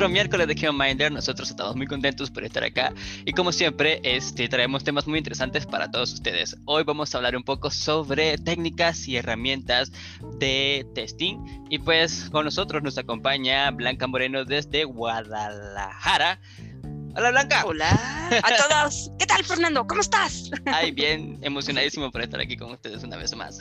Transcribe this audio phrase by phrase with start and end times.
[0.00, 1.12] otro miércoles de Minder.
[1.12, 2.90] Nosotros estamos muy contentos por estar acá
[3.26, 6.56] y como siempre, este, traemos temas muy interesantes para todos ustedes.
[6.64, 9.92] Hoy vamos a hablar un poco sobre técnicas y herramientas
[10.38, 11.36] de testing
[11.68, 16.40] y pues con nosotros nos acompaña Blanca Moreno desde Guadalajara.
[17.14, 17.64] Hola Blanca.
[17.66, 17.90] Hola
[18.42, 19.10] a todos.
[19.18, 19.86] ¿Qué tal Fernando?
[19.86, 20.50] ¿Cómo estás?
[20.64, 23.58] Ay, bien, emocionadísimo por estar aquí con ustedes una vez más.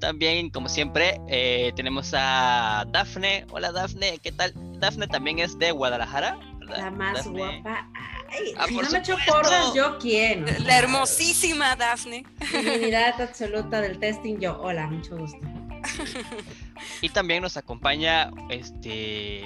[0.00, 3.46] También, como siempre, eh, tenemos a Dafne.
[3.50, 4.54] Hola Dafne, ¿qué tal?
[4.80, 6.38] Dafne también es de Guadalajara.
[6.60, 7.90] La más guapa.
[8.30, 10.46] Ay, ah, si no me echo porras, yo quién.
[10.64, 12.24] La hermosísima Dafne.
[12.52, 14.58] Divinidad absoluta del testing, yo.
[14.60, 15.38] Hola, mucho gusto.
[17.02, 19.44] Y también nos acompaña este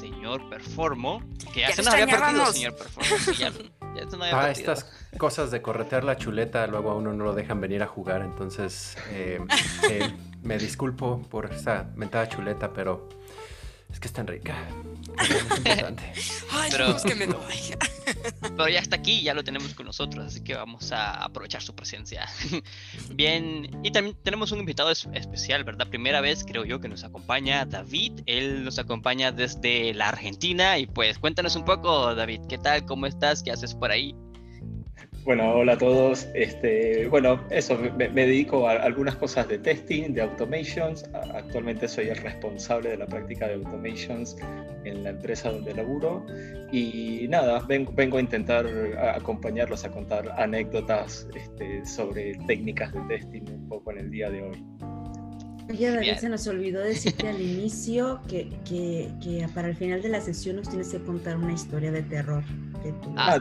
[0.00, 1.22] señor Performo,
[1.52, 3.16] que ya se nos había perdido, señor Performo.
[4.32, 7.86] ah, estas cosas de corretear la chuleta, luego a uno no lo dejan venir a
[7.86, 9.40] jugar, entonces eh,
[9.88, 13.08] eh, me disculpo por esta mentada chuleta, pero
[13.92, 14.56] es que es tan rica.
[16.52, 17.74] Ay, pero, que me doy.
[18.40, 21.74] pero ya está aquí, ya lo tenemos con nosotros, así que vamos a aprovechar su
[21.74, 22.28] presencia.
[23.10, 25.88] Bien, y también tenemos un invitado especial, ¿verdad?
[25.88, 28.20] Primera vez creo yo que nos acompaña David.
[28.26, 32.84] Él nos acompaña desde la Argentina y pues cuéntanos un poco, David, ¿qué tal?
[32.86, 33.42] ¿Cómo estás?
[33.42, 34.14] ¿Qué haces por ahí?
[35.24, 36.28] Bueno, hola a todos.
[36.34, 41.04] Este, bueno, eso, me, dedico a algunas cosas de testing, de automations.
[41.34, 44.36] Actualmente soy el responsable de la práctica de automations
[44.84, 46.24] en la empresa donde laburo.
[46.72, 48.66] Y nada, vengo, vengo a intentar
[49.14, 54.42] acompañarlos a contar anécdotas este, sobre técnicas de testing un poco en el día de
[54.42, 54.64] hoy.
[55.70, 60.08] Oye, David, se nos olvidó decirte al inicio que, que, que, para el final de
[60.08, 62.42] la sesión nos tienes que contar una historia de terror.
[62.82, 63.38] De tu ah,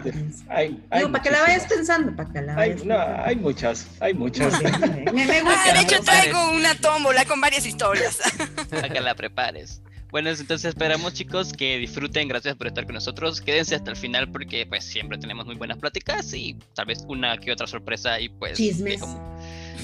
[0.49, 3.87] hay, Digo, para que la vayas pensando, para que la vayas hay, no, hay muchas,
[3.99, 4.61] hay muchas.
[4.61, 5.59] me, me gusta.
[5.65, 8.19] Ah, de hecho, traigo una tómbola con varias historias.
[8.69, 9.81] Para que la prepares.
[10.11, 14.31] Bueno, entonces esperamos chicos que disfruten, gracias por estar con nosotros, quédense hasta el final
[14.31, 18.29] porque pues siempre tenemos muy buenas pláticas y tal vez una que otra sorpresa y
[18.29, 18.57] pues...
[18.57, 19.01] Chismes.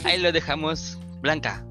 [0.03, 0.97] Ahí lo dejamos.
[1.21, 1.63] Blanca,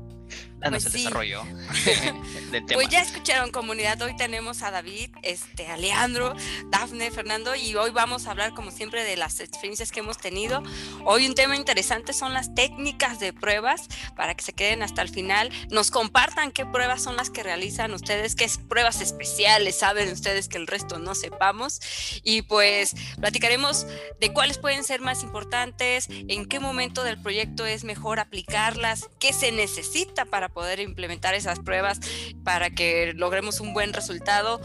[0.70, 1.42] pues desarrollo
[2.72, 6.34] Pues ya escucharon comunidad, hoy tenemos a David, este, a Leandro,
[6.70, 10.62] Dafne, Fernando y hoy vamos a hablar como siempre de las experiencias que hemos tenido.
[11.04, 15.08] Hoy un tema interesante son las técnicas de pruebas para que se queden hasta el
[15.08, 20.48] final, nos compartan qué pruebas son las que realizan ustedes, qué pruebas especiales saben ustedes
[20.48, 21.80] que el resto no sepamos.
[22.22, 23.86] Y pues platicaremos
[24.20, 29.32] de cuáles pueden ser más importantes, en qué momento del proyecto es mejor aplicarlas, qué
[29.32, 32.00] se necesita para poder implementar esas pruebas
[32.42, 34.60] para que logremos un buen resultado.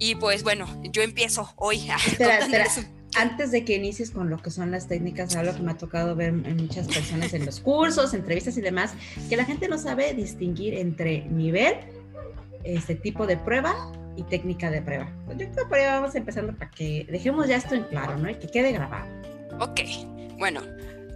[0.00, 1.88] Y pues bueno, yo empiezo hoy.
[1.90, 2.66] A espera, espera.
[3.16, 6.14] Antes de que inicies con lo que son las técnicas, algo que me ha tocado
[6.14, 8.92] ver en muchas personas en los cursos, entrevistas y demás,
[9.28, 11.74] que la gente no sabe distinguir entre nivel,
[12.64, 15.10] este tipo de prueba y técnica de prueba.
[15.24, 18.28] Pues yo creo que vamos empezando para que dejemos ya esto en claro, ¿no?
[18.28, 19.06] Y que quede grabado.
[19.60, 19.80] Ok,
[20.38, 20.60] bueno,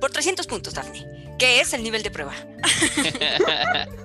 [0.00, 1.31] por 300 puntos, Daphne.
[1.38, 2.34] ¿Qué es el nivel de prueba?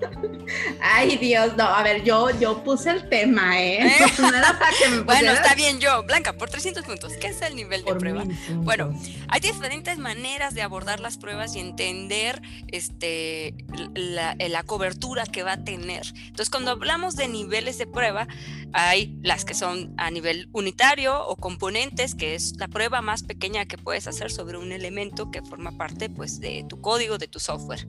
[0.81, 3.88] Ay, Dios, no, a ver, yo, yo puse el tema, ¿eh?
[3.88, 4.05] ¿Eh?
[5.05, 6.03] bueno, está bien yo.
[6.03, 8.23] Blanca, por 300 puntos, ¿qué es el nivel de prueba?
[8.51, 13.53] Bueno, hay diferentes maneras de abordar las pruebas y entender este,
[13.94, 16.03] la, la cobertura que va a tener.
[16.15, 18.27] Entonces, cuando hablamos de niveles de prueba,
[18.73, 23.65] hay las que son a nivel unitario o componentes, que es la prueba más pequeña
[23.65, 27.39] que puedes hacer sobre un elemento que forma parte pues, de tu código, de tu
[27.39, 27.85] software.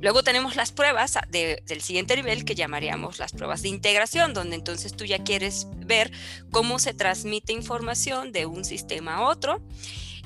[0.00, 4.94] Luego tenemos las pruebas del siguiente nivel que llamaríamos las pruebas de integración, donde entonces
[4.94, 6.10] tú ya quieres ver
[6.50, 9.62] cómo se transmite información de un sistema a otro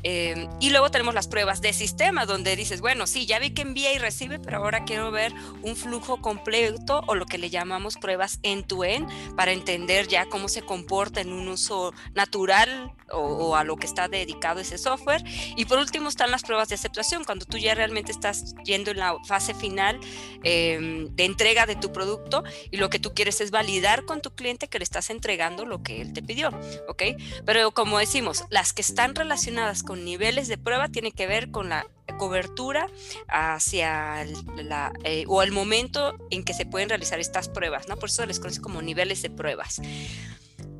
[0.03, 3.63] Em, y luego tenemos las pruebas de sistema, donde dices, bueno, sí, ya vi que
[3.63, 7.97] envía y recibe, pero ahora quiero ver un flujo completo o lo que le llamamos
[7.97, 13.77] pruebas end-to-end para entender ya cómo se comporta en un uso natural o, a lo
[13.77, 15.23] que está dedicado ese software.
[15.57, 18.99] Y por último están las pruebas de aceptación, cuando tú ya realmente estás yendo en
[18.99, 19.99] la fase final
[20.43, 24.31] em, de entrega de tu producto y lo que tú quieres es validar con tu
[24.35, 26.51] cliente que le estás entregando lo que él te pidió,
[26.89, 27.03] ¿ok?
[27.45, 31.51] Pero como decimos, las que están relacionadas con con niveles de prueba tiene que ver
[31.51, 31.85] con la
[32.17, 32.87] cobertura
[33.27, 37.97] hacia la, eh, o el momento en que se pueden realizar estas pruebas, ¿no?
[37.97, 39.83] Por eso les conoce como niveles de pruebas.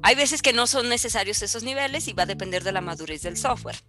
[0.05, 3.23] Hay veces que no son necesarios esos niveles y va a depender de la madurez
[3.23, 3.83] del software.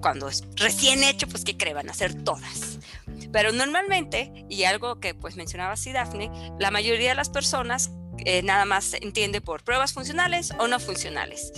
[0.00, 1.90] Cuando es recién hecho, pues ¿qué creen?
[1.90, 2.78] Hacer todas.
[3.32, 6.30] Pero normalmente, y algo que pues mencionaba así Daphne,
[6.60, 7.90] la mayoría de las personas
[8.24, 11.52] eh, nada más entiende por pruebas funcionales o no funcionales.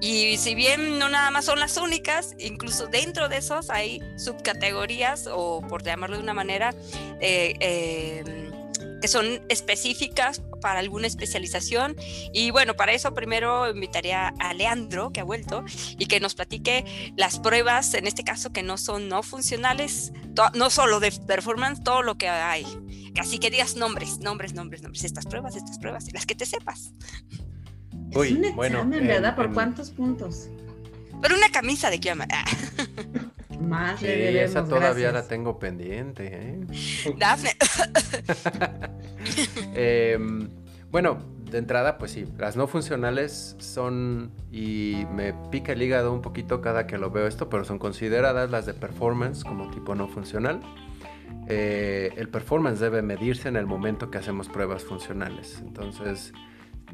[0.00, 5.28] Y si bien no nada más son las únicas, incluso dentro de esos hay subcategorías
[5.30, 6.74] o por llamarlo de una manera,
[7.20, 8.52] eh, em,
[9.00, 11.94] que son específicas para alguna especialización.
[12.32, 15.62] Y bueno, para eso primero invitaría a Leandro, que ha vuelto,
[15.98, 20.12] y que nos platique las pruebas, en este caso que no son no funcionales,
[20.54, 22.66] no solo de performance, todo lo que hay.
[23.18, 26.94] Así que digas nombres, nombres, nombres, nombres, estas pruebas, estas pruebas, las que te sepas.
[28.14, 29.36] Uy, es un examen, bueno, ¿verdad?
[29.36, 30.48] ¿Por cuántos puntos?
[31.20, 32.14] Por una camisa de qué
[33.60, 36.28] Más sí, esa todavía la tengo pendiente.
[36.32, 37.14] ¿eh?
[37.18, 37.50] Dafne.
[39.74, 40.50] Em,
[40.90, 41.18] bueno,
[41.50, 46.60] de entrada, pues sí, las no funcionales son, y me pica el hígado un poquito
[46.60, 50.60] cada que lo veo esto, pero son consideradas las de performance como tipo no funcional.
[51.48, 55.58] Eh, el performance debe medirse en el momento que hacemos pruebas funcionales.
[55.60, 56.32] Entonces,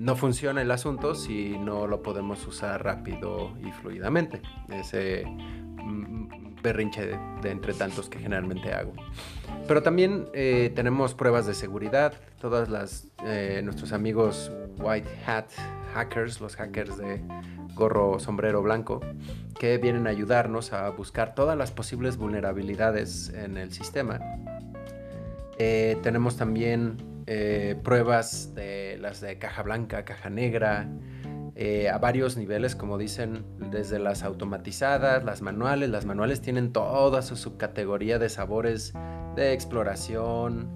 [0.01, 4.41] no funciona el asunto si no lo podemos usar rápido y fluidamente.
[4.71, 8.95] Ese mm, berrinche de, entre tantos que generalmente hago.
[9.69, 12.15] Pero también eh, tenemos pruebas de seguridad.
[12.41, 15.51] Todas las eh, nuestros amigos white hat
[15.93, 17.23] hackers, los hackers de
[17.75, 19.03] gorro sombrero blanco,
[19.59, 24.19] que vienen a ayudarnos a buscar todas las posibles vulnerabilidades en el sistema.
[25.59, 27.10] Eh, tenemos también
[27.83, 30.89] pruebas de las de caja blanca, caja negra,
[31.63, 35.91] eh, a varios niveles, como dicen, desde las automatizadas, las manuales.
[35.91, 38.95] Las manuales tienen toda su subcategoría de sabores
[39.37, 40.71] de exploración,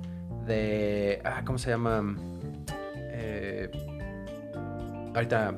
[0.47, 1.23] de...
[1.25, 2.15] Ah, ¿Cómo se llama?
[2.99, 3.71] Eh,
[5.15, 5.57] ahorita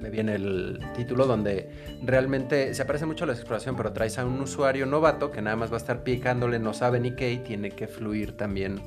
[0.00, 1.68] me viene el título donde
[2.02, 5.70] realmente se aparece mucho la exploración, pero traes a un usuario novato que nada más
[5.70, 8.80] va a estar picándole, no sabe ni qué y tiene que fluir también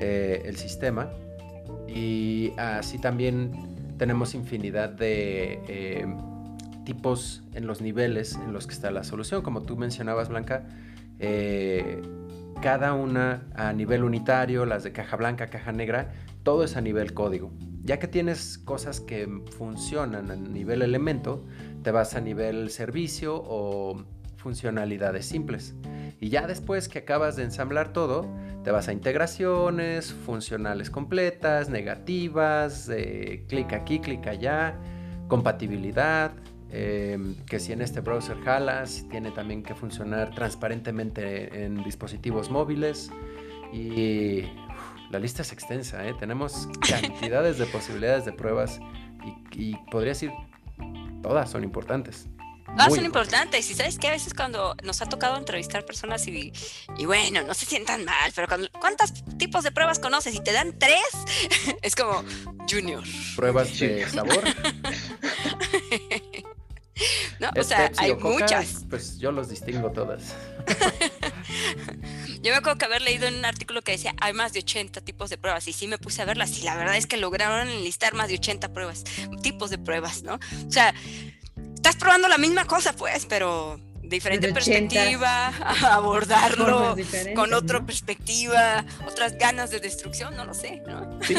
[0.00, 1.10] eh, el sistema.
[1.88, 6.06] Y así también tenemos infinidad de eh,
[6.84, 9.42] tipos en los niveles en los que está la solución.
[9.42, 10.64] Como tú mencionabas, Blanca,
[11.18, 12.02] eh,
[12.60, 16.12] cada una a nivel unitario, las de caja blanca, caja negra,
[16.42, 17.50] todo es a nivel código.
[17.84, 21.44] Ya que tienes cosas que funcionan a nivel elemento,
[21.82, 24.04] te vas a nivel servicio o
[24.36, 25.74] funcionalidades simples.
[26.22, 28.32] Y ya después que acabas de ensamblar todo,
[28.62, 34.78] te vas a integraciones, funcionales completas, negativas, eh, clic aquí, clic allá,
[35.26, 36.30] compatibilidad,
[36.70, 43.10] em, que si en este browser jalas, tiene también que funcionar transparentemente en dispositivos móviles.
[43.72, 44.42] Y
[45.10, 46.14] la lista es extensa, ¿eh?
[46.20, 48.78] tenemos cantidades de posibilidades de pruebas
[49.24, 50.30] y, y podría decir,
[51.20, 52.28] todas son importantes.
[52.76, 53.70] Todas son importantes.
[53.70, 56.52] Y sabes que a veces cuando nos ha tocado entrevistar personas y,
[56.96, 60.34] y bueno, no se sientan mal, pero cuando, ¿cuántos tipos de pruebas conoces?
[60.34, 61.02] Y te dan tres,
[61.82, 62.24] es como
[62.68, 63.02] Junior.
[63.36, 64.44] ¿Pruebas de sabor?
[67.40, 68.84] no, o sea, hay muchas.
[68.88, 70.34] Pues yo los distingo todas.
[72.42, 75.00] Yo me acuerdo que haber leído en un artículo que decía hay más de 80
[75.02, 77.68] tipos de pruebas y sí me puse a verlas y la verdad es que lograron
[77.68, 79.04] enlistar más de 80 pruebas,
[79.42, 80.40] tipos de pruebas, ¿no?
[80.66, 80.92] O sea,
[81.82, 85.48] estás probando la misma cosa, pues, pero diferente perspectiva,
[85.90, 86.94] abordarlo
[87.34, 91.18] con otra perspectiva, otras ganas de destrucción, no lo sé, ¿no?
[91.22, 91.34] Sí,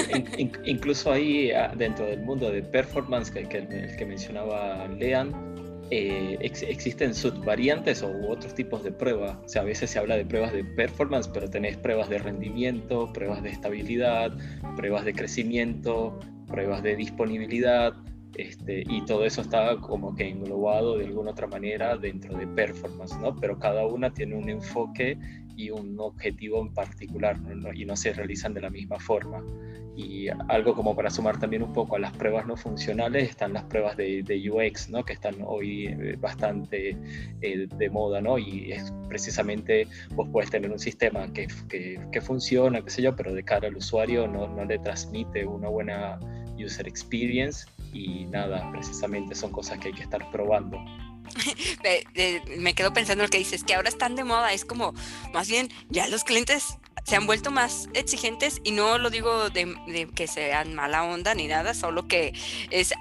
[0.66, 5.32] incluso ahí ah, dentro del mundo de performance que, que, el que mencionaba Lean,
[5.92, 9.38] eh, existen subvariantes o otros tipos de pruebas.
[9.46, 13.14] O sea, a veces se habla de pruebas de performance, pero tenés pruebas de rendimiento,
[13.14, 14.34] pruebas de estabilidad,
[14.76, 17.94] pruebas de crecimiento, pruebas de disponibilidad.
[18.36, 23.16] Este, y todo eso está como que englobado de alguna otra manera dentro de performance,
[23.20, 23.36] ¿no?
[23.36, 25.18] Pero cada una tiene un enfoque
[25.56, 27.40] y un objetivo en particular
[27.76, 29.44] y no se realizan de la misma forma.
[29.96, 33.66] Y algo como para sumar también un poco a las pruebas no funcionales están las
[33.66, 35.06] pruebas de, UX, ¿no?
[35.06, 36.98] Que están hoy eh, bastante
[37.42, 38.40] eh, de moda, ¿no?
[38.40, 43.16] Y es precisamente vos puedes tener un sistema que, que, que funciona, qué sé yo,
[43.16, 46.20] pero de cara al usuario no, no le transmite una buena
[46.58, 50.78] user experience y nada, precisamente son cosas que hay que estar probando.
[52.58, 54.94] me quedo pensando lo que dices, que ahora están de moda, es como,
[55.34, 60.10] más bien, ya los clientes se han vuelto más exigentes y no lo digo de,
[60.16, 62.34] que sean mala onda ni nada, solo que
[62.72, 62.94] es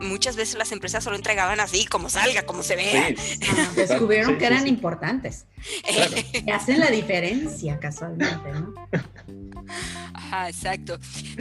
[0.00, 3.08] muchas veces las empresas solo entregaban así, como salga, como se vea.
[3.50, 5.46] Ah, descubrieron que eran importantes.
[6.44, 8.74] Que hacen la diferencia casualmente, ¿no?
[10.14, 10.98] Ajá, exacto.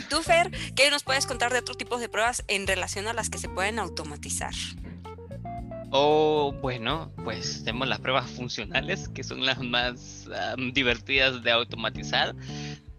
[0.10, 3.30] Tú, Fer, ¿qué nos puedes contar de otros tipos de pruebas en relación a las
[3.30, 4.54] que se pueden automatizar?
[5.92, 10.28] O bueno, pues tenemos las pruebas funcionales, que son las más
[10.74, 12.36] divertidas de automatizar.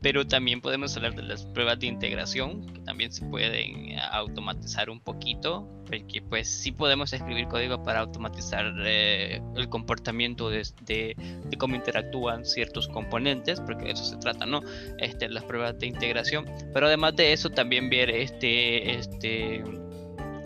[0.01, 4.91] pero también podemos hablar de las pruebas de integración, que también se pueden eh, automatizar
[4.91, 11.17] un poquito, porque pues sí podemos escribir código para automatizar eh, el comportamiento de, de,
[11.59, 14.63] cómo interactúan ciertos componentes, porque de eso se trata, ¿no?
[14.99, 19.65] Este, las pruebas de integración, pero además de eso también ver este, este,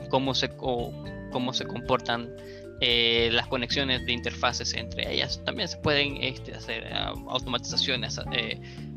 [0.09, 0.49] cómo se,
[1.33, 2.31] cómo se comportan
[2.81, 5.41] eh, las conexiones de interfaces entre ellas.
[5.45, 8.21] También se pueden este, hacer automatizaciones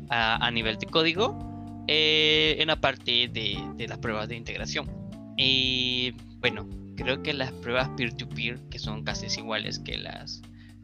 [0.08, 4.90] a, nivel de código eh, en la parte de, las pruebas de integración.
[5.36, 10.42] Y bueno, creo que las pruebas peer-to-peer, que son casi iguales que las,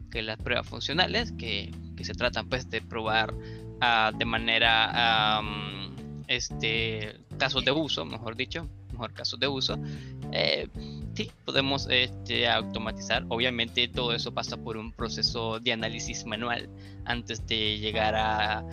[0.09, 3.33] que las pruebas funcionales, que, se tratan pues de probar
[3.79, 5.41] ah, de manera,
[6.27, 9.77] este, casos de uso, mejor dicho, mejor casos de uso,
[10.35, 10.67] eh,
[11.13, 13.23] sí, podemos este, automatizar.
[13.29, 16.69] Obviamente todo eso pasa por un proceso de análisis manual
[17.05, 18.63] antes de llegar a,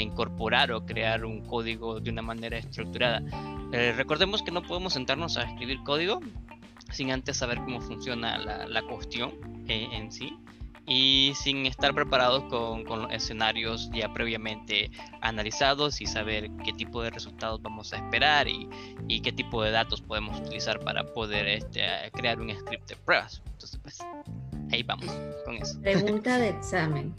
[0.00, 3.22] incorporar o crear un código de una manera estructurada.
[3.72, 6.20] Eh, recordemos que no podemos sentarnos a escribir código
[6.92, 9.32] sin antes saber cómo funciona la, cuestión
[9.68, 10.32] eh, en sí
[10.90, 17.10] y sin estar preparados con, con, escenarios ya previamente analizados y saber qué tipo de
[17.10, 18.68] resultados vamos a esperar y,
[19.06, 21.82] y qué tipo de datos podemos utilizar para poder este,
[22.12, 23.40] crear un script de pruebas.
[23.52, 24.00] Entonces, pues
[24.72, 25.06] ahí vamos
[25.44, 25.80] con eso.
[25.82, 27.14] Pregunta de examen.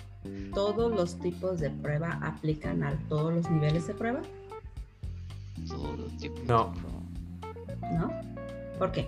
[0.53, 4.21] ¿Todos los tipos de prueba aplican a todos los niveles de prueba?
[5.69, 6.43] Todos los tipos.
[6.43, 6.73] No.
[7.93, 8.11] ¿No?
[8.77, 9.07] ¿Por qué?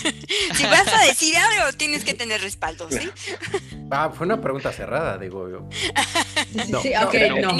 [0.54, 3.10] si vas a decir algo, tienes que tener respaldo, ¿sí?
[3.90, 5.68] Ah, fue una pregunta cerrada, digo yo.
[6.68, 7.56] No, sí, ok, no.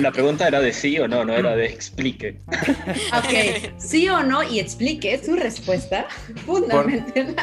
[0.00, 2.38] La, pregunta era de sí o no, no era de explique.
[3.12, 6.06] Ok, sí o no y explique su respuesta
[6.44, 7.36] fundamental.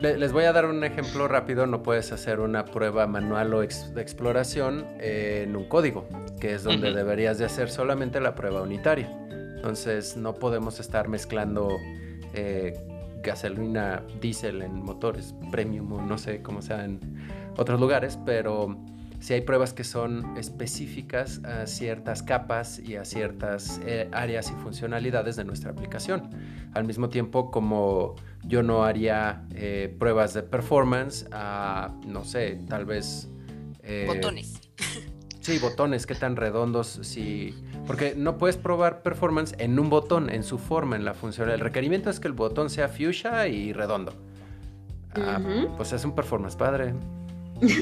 [0.00, 1.66] les voy a dar un ejemplo rápido.
[1.66, 6.08] No puedes hacer una prueba manual o de exploración en un código,
[6.40, 9.10] que es donde deberías de hacer solamente la prueba unitaria.
[9.56, 11.78] Entonces no podemos estar mezclando
[12.34, 12.78] eh,
[13.22, 17.00] gasolina diésel en motores premium, no sé cómo sea en
[17.56, 18.78] otros lugares, pero
[19.18, 24.54] si hay pruebas que son específicas a ciertas capas y a ciertas eh, áreas y
[24.62, 26.30] funcionalidades de nuestra aplicación.
[26.72, 32.86] Al mismo tiempo, como yo no haría eh, pruebas de performance a, no sé, tal
[32.86, 33.28] vez...
[34.06, 34.60] botones.
[35.40, 37.54] Sí, botones, qué tan redondos, si
[37.86, 41.50] porque no puedes probar performance en un botón, en su forma, en la función.
[41.50, 44.14] El requerimiento es que el botón sea fuchsia y redondo.
[45.16, 45.40] Ah,
[45.76, 46.94] pues es un performance padre.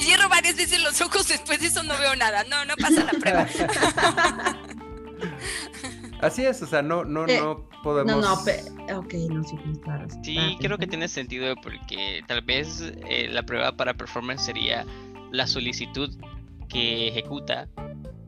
[0.00, 2.44] Cierro varias veces los ojos, después de eso no veo nada.
[2.44, 3.46] No, no pasa la prueba.
[6.22, 8.16] Así es, o sea, no, no, eh, no podemos.
[8.16, 8.34] No, no,
[8.98, 10.06] ok, no, sí, claro.
[10.22, 14.84] Sí, creo que tiene sentido porque tal vez eh, la prueba para performance sería
[15.32, 16.10] la solicitud
[16.68, 17.68] que ejecuta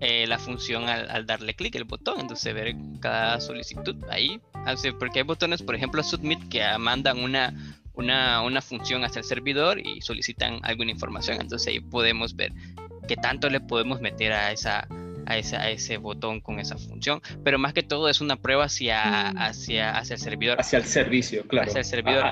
[0.01, 2.21] eh, la función al, darle clic el botón.
[2.21, 4.41] Entonces ver cada solicitud ahí.
[4.99, 7.55] Porque hay botones, por ejemplo, submit que mandan una,
[7.95, 11.41] una, una función hacia el servidor y solicitan alguna información.
[11.41, 12.53] Entonces ahí podemos ver
[13.07, 14.89] qué tanto le podemos meter a esa,
[15.27, 18.65] a ese, a ese botón con esa función, pero más que todo es una prueba
[18.65, 19.39] hacia, mm.
[19.39, 20.61] hacia, hacia el servidor.
[20.61, 21.69] Hacia el servicio, claro.
[21.69, 22.25] Hacia el servidor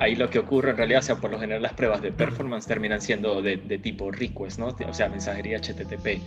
[0.00, 2.66] ahí lo que ocurre en realidad, o sea, por lo general las pruebas de performance
[2.66, 4.68] terminan siendo de, tipo request, ¿no?
[4.68, 6.20] O sea, mensajería HTTP.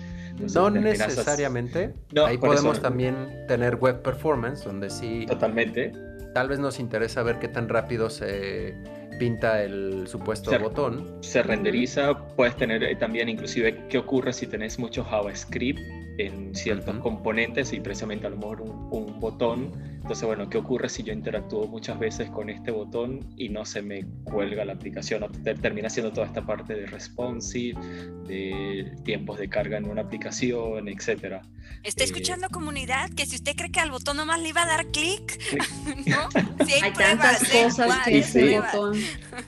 [0.56, 1.94] no necesariamente.
[2.26, 5.26] ahí podemos también tener web performance, donde sí.
[5.28, 5.92] Totalmente.
[6.34, 8.76] Tal vez nos interesa ver qué tan rápido se
[9.20, 11.18] pinta el supuesto botón.
[11.22, 15.80] Se renderiza, puedes tener eh, también inclusive qué ocurre si tenés mucho JavaScript
[16.18, 19.72] en ciertos componentes y precisamente a lo mejor un, botón.
[20.04, 23.82] Entonces, bueno, ¿qué ocurre si yo interactúo muchas veces con este botón y no se
[23.82, 25.24] me cuelga la aplicación?
[25.24, 27.80] O termina siendo toda esta parte de responsive,
[28.28, 31.42] de tiempos de carga en una aplicación, etcétera.
[31.84, 34.66] Está eh, escuchando comunidad que si usted cree que al botón nomás le iba a
[34.66, 35.40] dar clic,
[36.06, 36.66] ¿no?
[36.66, 39.00] Si hay, tantas cosas que ese botón.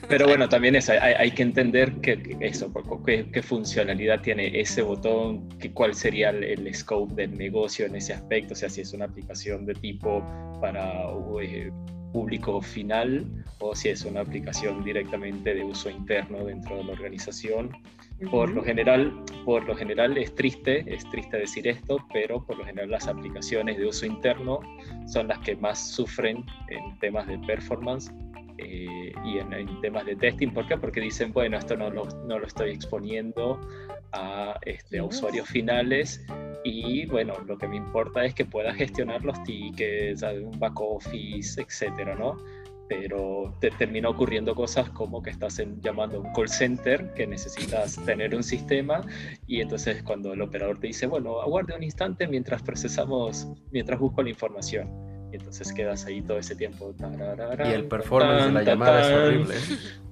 [0.08, 2.72] Pero bueno, también es, hay, que entender que, eso,
[3.06, 7.96] qué, qué, funcionalidad tiene ese botón, que, cuál sería el el scope del negocio en
[7.96, 10.24] ese aspecto, o sea, si es una aplicación de tipo
[10.60, 11.10] para
[11.42, 11.72] eh,
[12.12, 13.26] público final
[13.60, 17.72] o si es una aplicación directamente de uso interno dentro de la organización.
[18.32, 22.66] Por lo general, por lo general es triste, es triste decir esto, pero por lo
[22.66, 24.62] general las aplicaciones de uso interno
[25.08, 28.10] son las que más sufren en temas de performance
[28.58, 30.50] eh, y en, temas de testing.
[30.50, 30.78] ¿Por qué?
[30.78, 33.60] Porque dicen, bueno, esto no lo, no lo estoy exponiendo
[34.12, 36.26] a, este, a usuarios finales
[36.64, 41.62] y bueno, lo que me importa es que pueda gestionar los tickets, un back office,
[41.62, 42.38] etcétera, ¿no?
[42.88, 47.96] pero te termina ocurriendo cosas como que estás llamando a un call center que necesitas
[48.06, 49.02] tener un sistema
[49.48, 54.22] y entonces cuando el operador te dice, bueno, aguarde un instante mientras procesamos, mientras busco
[54.22, 55.15] la información.
[55.36, 56.96] Y entonces quedas ahí todo ese tiempo.
[57.66, 59.56] y el performance de la llamada es horrible.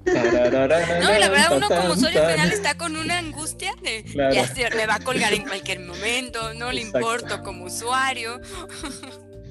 [0.05, 4.85] No, la verdad uno como usuario final está con una angustia de ya se, me
[4.85, 8.41] va a colgar en cualquier momento, no le importo como usuario.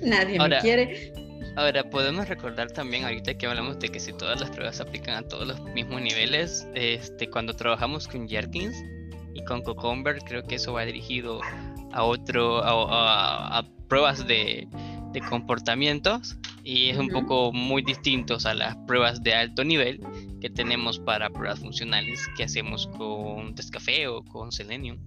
[0.03, 1.15] Nadie me quiere.
[1.57, 5.15] Ahora, podemos recordar también, ahorita que hablamos de que si todas las pruebas se aplican
[5.15, 8.77] a todos los mismos niveles, este, cuando trabajamos con Jerkins
[9.33, 11.41] y con Cucumber, creo que eso va dirigido
[11.93, 14.67] a otro, a, pruebas de,
[15.13, 20.01] de, comportamientos y es un poco muy distintos a las pruebas de alto nivel
[20.41, 24.99] que tenemos para pruebas funcionales que hacemos con Descafé o con Selenium.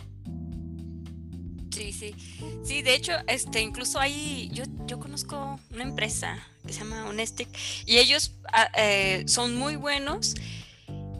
[1.72, 2.16] Sí, sí.
[2.64, 7.50] Sí, de hecho, este, incluso hay, yo, yo conozco una empresa que se llama Honestic
[7.86, 10.36] y ellos ah, eh, son muy buenos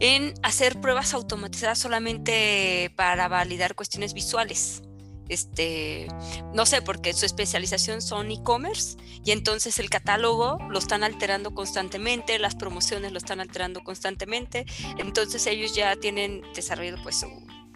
[0.00, 4.82] en hacer pruebas automatizadas solamente para validar cuestiones visuales.
[5.28, 6.06] Este,
[6.54, 12.38] no sé, porque su especialización son e-commerce y entonces el catálogo lo están alterando constantemente,
[12.38, 14.66] las promociones lo están alterando constantemente,
[14.98, 17.26] entonces ellos ya tienen desarrollado pues su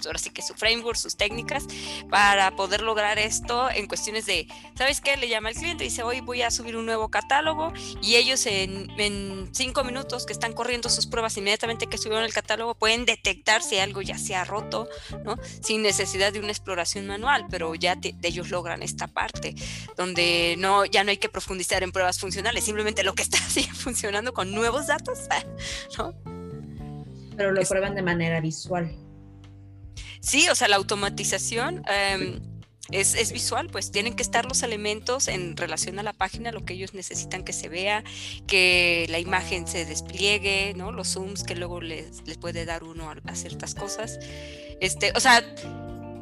[0.06, 1.66] ahora sí que su framework, sus técnicas
[2.08, 5.16] para poder lograr esto en cuestiones de, ¿sabes qué?
[5.16, 8.46] Le llama al cliente y dice, hoy voy a subir un nuevo catálogo y ellos
[8.46, 8.90] en,
[9.52, 13.78] cinco minutos que están corriendo sus pruebas inmediatamente que subieron el catálogo pueden detectar si
[13.78, 14.88] algo ya se ha roto,
[15.24, 15.36] ¿no?
[15.62, 19.54] Sin necesidad de una exploración manual, pero ya ellos logran esta parte
[19.96, 23.72] donde no, ya no hay que profundizar en pruebas funcionales, simplemente lo que está sigue
[23.72, 25.20] funcionando con nuevos datos,
[25.98, 26.14] ¿no?
[27.36, 28.94] Pero lo prueban de manera visual.
[30.20, 32.40] Sí, o sea, la automatización em,
[32.90, 36.74] es, visual, pues tienen que estar los elementos en relación a la página, lo que
[36.74, 38.04] ellos necesitan que se vea,
[38.46, 40.92] que la imagen se despliegue, ¿no?
[40.92, 44.18] Los zooms que luego les, puede dar uno a, ciertas cosas.
[44.80, 45.42] Este, o sea,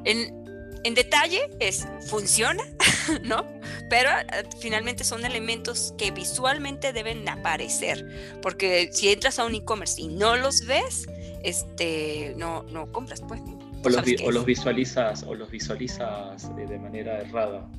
[0.04, 0.38] en,
[0.84, 2.62] en detalle es funciona,
[3.22, 3.46] ¿no?
[3.90, 10.00] Pero eh, finalmente son elementos que visualmente deben aparecer, porque si entras a un e-commerce
[10.00, 11.06] y no los ves,
[11.42, 13.40] este, no, no compras, pues.
[13.85, 13.88] O
[14.30, 17.70] los, visualizas, o los visualizas de, manera errada.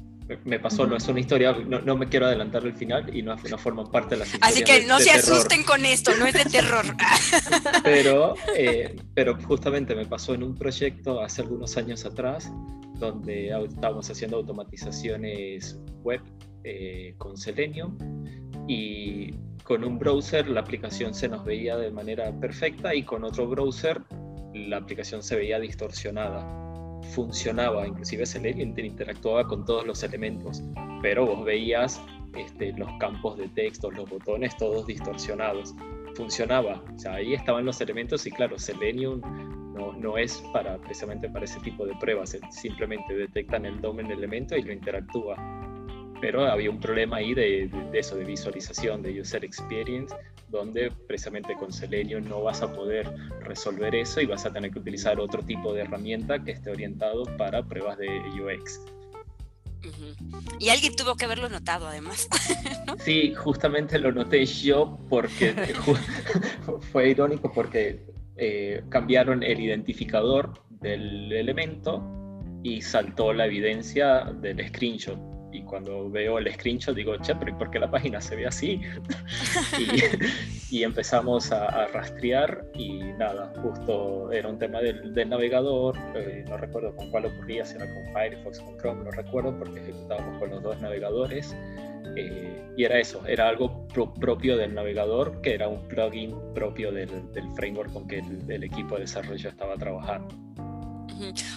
[0.46, 3.58] Me pasó, no es una historia, no, me quiero adelantar el final y no, no
[3.58, 6.86] forman parte de la Así que no se asusten con esto, no es de terror.
[7.84, 12.52] pero, eh, pero justamente me pasó en un proyecto hace algunos años atrás,
[13.00, 16.22] donde estábamos haciendo automatizaciones web
[16.64, 17.98] eh, con Selenium
[18.68, 19.32] y
[19.64, 24.02] con un browser la aplicación se nos veía de manera perfecta y con otro browser
[24.54, 26.46] la aplicación se veía distorsionada.
[27.14, 30.62] Funcionaba, inclusive Selenium interactuaba con todos los elementos,
[31.02, 32.02] pero vos veías
[32.36, 35.74] este, los campos de texto, los botones, todos distorsionados.
[36.16, 39.22] Funcionaba, o sea, ahí estaban los elementos y claro, Selenium
[39.74, 44.58] no, no es para, precisamente para ese tipo de pruebas, simplemente detectan el domen elemento
[44.58, 45.38] y lo interactúa
[46.22, 50.14] pero había un problema ahí de, eso, de visualización, de user experience,
[50.50, 53.10] donde precisamente con Selenium no vas a poder
[53.42, 57.24] resolver eso y vas a tener que utilizar otro tipo de herramienta que esté orientado
[57.38, 58.82] para pruebas de UX.
[60.60, 62.28] Y alguien tuvo que haberlo notado además.
[63.00, 65.54] Sí, justamente lo noté yo porque
[66.92, 68.04] fue irónico porque
[68.36, 72.04] eh, cambiaron el identificador del elemento
[72.62, 75.18] y saltó la evidencia del screenshot
[75.52, 78.82] y cuando veo el screenshot digo, che, pero ¿por qué la página se ve así?
[80.70, 86.96] y, empezamos a, rastrear y nada, justo era un tema del, navegador, eh, no recuerdo
[86.96, 90.64] con cuál ocurría, si era con Firefox, con Chrome, no recuerdo porque ejecutábamos con los
[90.64, 91.56] dos navegadores.
[92.16, 97.10] Eh, y era eso, era algo propio del navegador, que era un plugin propio del,
[97.56, 100.49] framework con que el equipo de desarrollo estaba trabajando.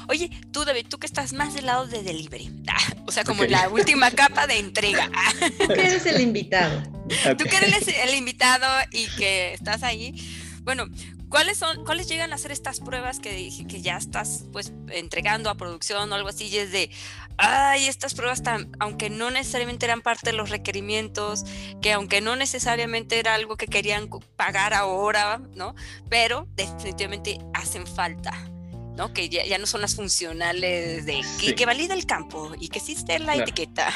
[0.08, 3.44] Oye, tú, David, tú que estás más del lado de delivery, ah, o sea, como
[3.44, 5.10] la última capa de entrega.
[5.58, 6.82] Tú que eres el invitado.
[7.38, 10.14] Tú que eres el invitado y que estás ahí.
[10.62, 10.86] Bueno,
[11.28, 15.56] ¿cuáles son, cuáles llegan a ser estas pruebas que, que ya estás pues entregando a
[15.56, 16.46] producción o algo así?
[16.46, 16.90] Y es de,
[17.38, 21.44] ay, estas pruebas, tan, aunque no necesariamente eran parte de los requerimientos,
[21.80, 25.74] que aunque no necesariamente era algo que querían pagar ahora, ¿no?
[26.08, 28.51] Pero definitivamente hacen falta.
[28.96, 29.12] ¿No?
[29.12, 31.20] Que ya, no son las funcionales de
[31.56, 33.88] que, valida el campo y que existe la etiqueta.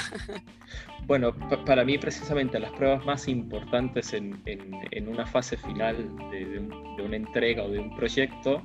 [1.06, 1.32] Bueno,
[1.64, 4.42] para mí precisamente las pruebas más importantes en,
[5.06, 5.96] una fase final
[6.32, 6.58] de,
[7.00, 8.60] una entrega o de un proyecto,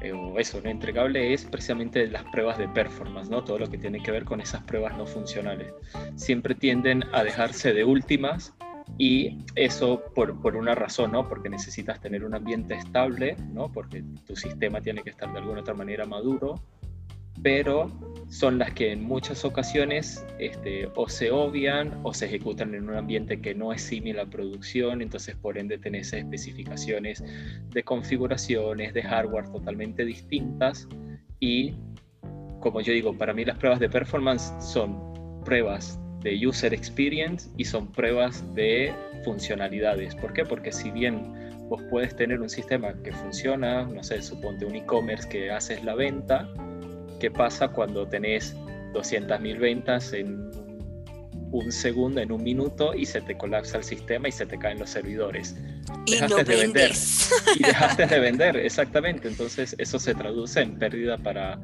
[0.00, 3.42] eh, o eso, no entregable, es precisamente las pruebas de performance, ¿no?
[3.42, 5.72] Todo lo que tiene que ver con esas pruebas no funcionales.
[6.14, 8.54] Siempre tienden a dejarse de últimas
[8.98, 11.28] Y eso por, por, una razón, ¿no?
[11.28, 13.70] Porque necesitas tener un ambiente estable, ¿no?
[13.72, 16.60] Porque tu sistema tiene que estar de alguna otra manera maduro,
[17.42, 17.90] pero
[18.28, 22.96] son las que en muchas ocasiones este, o se obvian o se ejecutan en un
[22.96, 27.22] ambiente que no es similar a producción, entonces por ende tenés especificaciones
[27.70, 30.86] de configuraciones, de hardware totalmente distintas
[31.40, 31.74] y
[32.60, 34.96] como yo digo, para mí las pruebas de performance son
[35.44, 40.14] pruebas de user experience y son pruebas de funcionalidades.
[40.14, 40.44] ¿Por qué?
[40.44, 41.32] Porque si bien
[41.68, 45.94] vos puedes tener un sistema que funciona, no sé, suponte un e-commerce que haces la
[45.94, 46.48] venta,
[47.20, 48.54] ¿qué pasa cuando tenés
[48.92, 50.50] 200.000 ventas en
[51.50, 54.78] un segundo, en un minuto y se te colapsa el sistema y se te caen
[54.78, 55.56] los servidores?
[56.06, 56.92] Y dejaste de vender.
[57.58, 59.28] Y dejaste de vender, exactamente.
[59.28, 61.58] Entonces eso se traduce en pérdida para,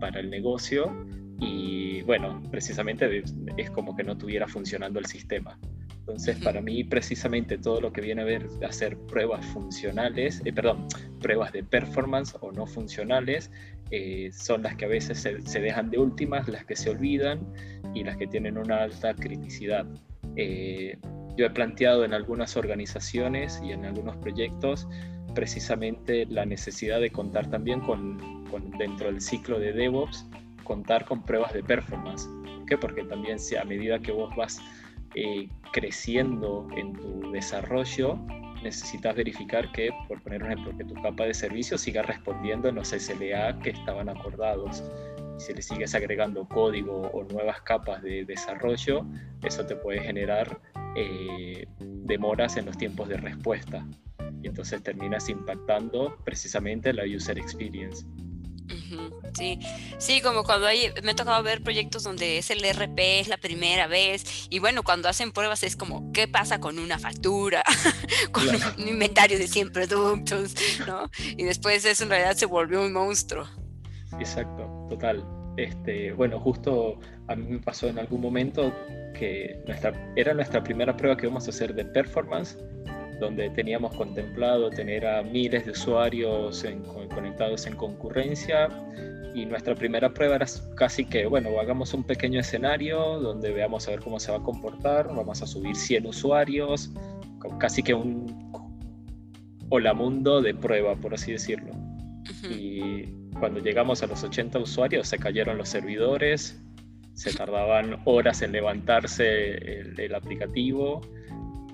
[0.00, 0.92] para el negocio
[1.40, 3.22] y bueno, precisamente
[3.56, 5.58] es como que no tuviera funcionando el sistema.
[6.06, 10.86] Entonces, para mí, precisamente todo lo que viene a ver hacer pruebas funcionales, eh, perdón,
[11.18, 13.50] pruebas de performance o no funcionales,
[13.90, 17.40] eh, son las que a veces se, dejan de últimas, las que se olvidan
[17.94, 19.86] y las que tienen una alta criticidad.
[20.36, 20.98] Eh,
[21.38, 24.86] yo he planteado en algunas organizaciones y en algunos proyectos
[25.34, 30.26] precisamente la necesidad de contar también con, con dentro del ciclo de DevOps,
[30.64, 32.26] contar con pruebas de performance.
[32.26, 32.78] ¿Por qué?
[32.78, 34.60] Porque también si a medida que vos vas
[35.14, 38.18] eh, creciendo en tu desarrollo,
[38.64, 42.74] necesitas verificar que, por poner un ejemplo, que tu capa de servicio siga respondiendo en
[42.74, 44.82] los SLA que estaban acordados.
[45.36, 49.06] Si le sigues agregando código o nuevas capas de desarrollo,
[49.42, 50.60] eso te puede generar
[50.96, 53.86] eh, demoras en los tiempos de respuesta.
[54.42, 58.06] Y entonces terminas impactando precisamente la user experience.
[59.36, 59.58] Sí,
[59.98, 63.36] sí, como cuando hay, me ha tocado ver proyectos donde es el RP, es la
[63.36, 67.64] primera vez, y bueno, cuando hacen pruebas es como, ¿qué pasa con una factura?
[68.32, 70.54] con un inventario de 100 productos,
[70.86, 71.10] ¿no?
[71.36, 73.46] Y después eso en realidad se volvió un monstruo.
[74.20, 75.24] Exacto, total.
[75.56, 78.72] Este, bueno, justo a mí me pasó en algún momento
[79.18, 82.56] que nuestra, era nuestra primera prueba que íbamos a hacer de performance
[83.20, 86.64] donde teníamos contemplado tener a miles de usuarios
[87.14, 88.68] conectados en concurrencia
[89.34, 93.90] y nuestra primera prueba era casi que, bueno, hagamos un pequeño escenario donde veamos a
[93.90, 96.92] ver cómo se va a comportar, vamos a subir 100 usuarios,
[97.58, 98.52] casi que un
[99.70, 101.72] hola mundo de prueba, por así decirlo.
[102.48, 103.06] Y
[103.38, 106.62] cuando llegamos a los 80 usuarios se cayeron los servidores,
[107.14, 111.00] se tardaban horas en levantarse el aplicativo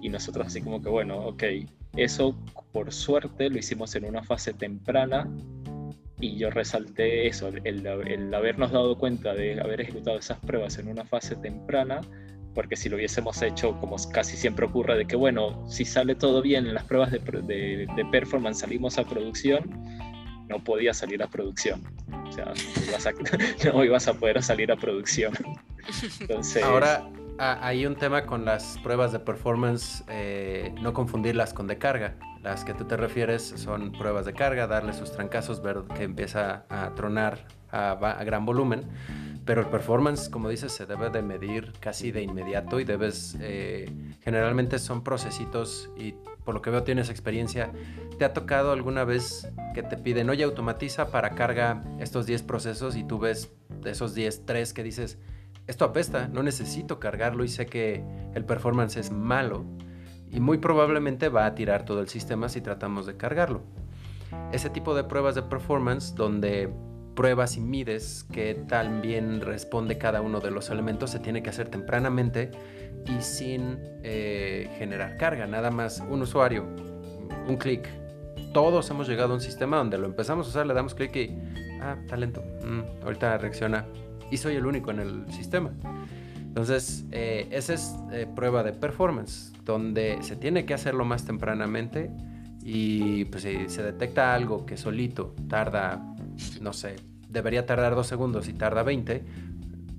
[0.00, 1.44] y nosotros así como que, bueno, ok,
[1.96, 2.34] eso
[2.72, 5.28] por suerte lo hicimos en una fase temprana
[6.20, 10.88] y yo resalté eso, el, el, habernos dado cuenta de haber ejecutado esas pruebas en
[10.88, 12.00] una fase temprana,
[12.54, 16.42] porque si lo hubiésemos hecho como casi siempre ocurre, de que bueno, si sale todo
[16.42, 19.70] bien en las pruebas de, de, de performance salimos a producción,
[20.48, 21.80] no podía salir a producción.
[22.28, 22.52] O sea,
[23.72, 25.32] no ibas a poder salir a producción.
[26.20, 31.78] Entonces, Ahora, hay un tema con las pruebas de performance, eh, no confundirlas con de
[31.78, 32.16] carga.
[32.42, 36.64] Las que tú te refieres son pruebas de carga, darle sus trancazos, ver que empieza
[36.70, 38.84] a tronar a, gran volumen.
[39.44, 43.90] Pero el performance, como dices, se debe de medir casi de inmediato y debes, eh,
[44.22, 47.72] generalmente son procesitos y por lo que veo tienes experiencia.
[48.18, 52.96] ¿Te ha tocado alguna vez que te piden, oye, automatiza para carga estos 10 procesos
[52.96, 55.18] y tú ves de esos 10, 3 que dices,
[55.66, 58.02] esto apesta, no necesito cargarlo y sé que
[58.34, 59.64] el performance es malo
[60.30, 63.62] y muy probablemente va a tirar todo el sistema si tratamos de cargarlo.
[64.52, 66.72] Ese tipo de pruebas de performance donde
[67.14, 71.50] pruebas y mides qué tan bien responde cada uno de los elementos se tiene que
[71.50, 72.50] hacer tempranamente
[73.06, 76.64] y sin eh, generar carga, nada más un usuario,
[77.46, 77.88] un clic.
[78.52, 81.38] Todos hemos llegado a un sistema donde lo empezamos a usar, le damos clic y,
[81.80, 83.86] ah, talento, mm, ahorita reacciona
[84.30, 85.72] y soy el único en el sistema.
[86.50, 92.10] Entonces, eh, esa es eh, prueba de performance, donde se tiene que hacerlo más tempranamente
[92.64, 96.02] y pues si se detecta algo que solito tarda,
[96.60, 96.96] no sé,
[97.28, 99.24] debería tardar dos segundos y tarda 20,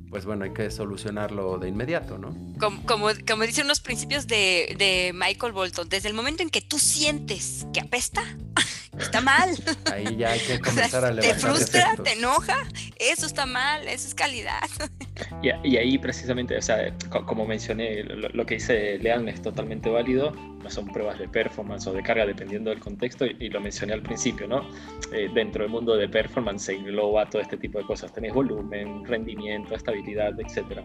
[0.10, 2.36] pues bueno, hay que solucionarlo de inmediato, ¿no?
[2.60, 6.60] Como, como, como dicen los principios de, de Michael Bolton, desde el momento en que
[6.60, 8.24] tú sientes que apesta,
[9.00, 9.50] está mal.
[9.92, 12.58] Ahí ya hay que comenzar a levantar Te frustra, te enoja,
[12.98, 14.62] eso está mal, eso es calidad.
[15.44, 16.94] Y, ahí precisamente, o sea,
[17.26, 21.94] como mencioné, lo, que dice Lean es totalmente válido, no son pruebas de performance o
[21.94, 24.68] de carga dependiendo del contexto, y, lo mencioné al principio, ¿no?
[25.14, 29.06] Eh, dentro del mundo de performance se engloba todo este tipo de cosas, tenés volumen,
[29.06, 30.82] rendimiento, estabilidad, etc.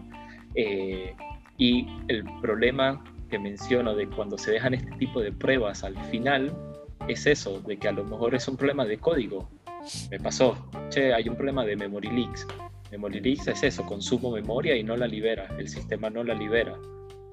[0.55, 1.15] Eh,
[1.57, 6.53] y el problema que menciono de cuando se dejan este tipo de pruebas al final
[7.07, 9.49] es eso, de que a lo mejor es un problema de código.
[10.09, 12.47] Me pasó, che, hay un problema de memory leaks.
[12.91, 16.77] Memory leaks es eso, consumo memoria y no la libera, el sistema no la libera.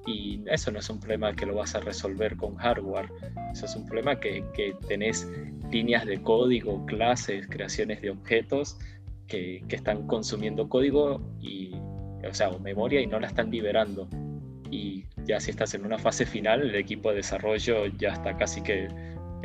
[0.05, 3.09] Y eso no es un problema que lo vas a resolver con hardware,
[3.51, 5.27] eso es un problema que, que tenés
[5.71, 8.77] líneas de código, clases, creaciones de objetos
[9.27, 11.71] que, que están consumiendo código y,
[12.27, 14.07] o sea, memoria y no la están liberando.
[14.69, 18.61] Y ya si estás en una fase final, el equipo de desarrollo ya está casi
[18.61, 18.87] que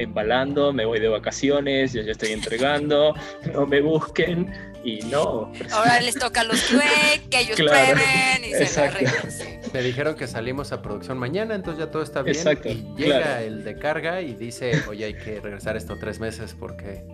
[0.03, 3.15] embalando, me voy de vacaciones, yo ya estoy entregando,
[3.53, 4.53] no me busquen
[4.85, 5.53] y no.
[5.73, 9.29] Ahora les toca a los QA, que ellos prueben y se arreglan.
[9.73, 12.37] Me dijeron que salimos a producción mañana, entonces ya todo está bien.
[12.37, 16.57] Exacto, y llega el de carga y dice, oye, hay que regresar esto tres meses
[16.59, 17.05] porque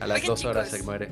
[0.00, 1.08] a las dos horas se muere.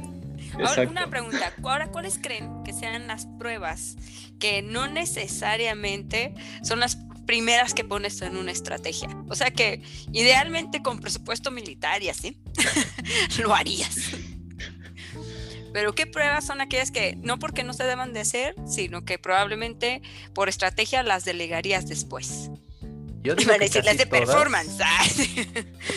[0.64, 3.96] Ahora, una pregunta, ahora, ¿cuáles creen que sean las pruebas
[4.38, 9.08] que no necesariamente son las primeras que pones en una estrategia.
[9.28, 12.38] O sea que idealmente con presupuesto militar y así,
[13.38, 13.96] lo harías.
[15.72, 19.18] Pero ¿qué pruebas son aquellas que no porque no se deban de hacer, sino que
[19.18, 20.00] probablemente
[20.32, 22.50] por estrategia las delegarías después?
[23.22, 24.78] Yo digo a decir las de performance.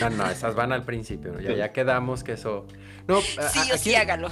[0.02, 1.40] no, no, esas van al principio.
[1.40, 2.66] Ya, ya quedamos que eso.
[3.08, 4.30] No, sí o sí, hágalo.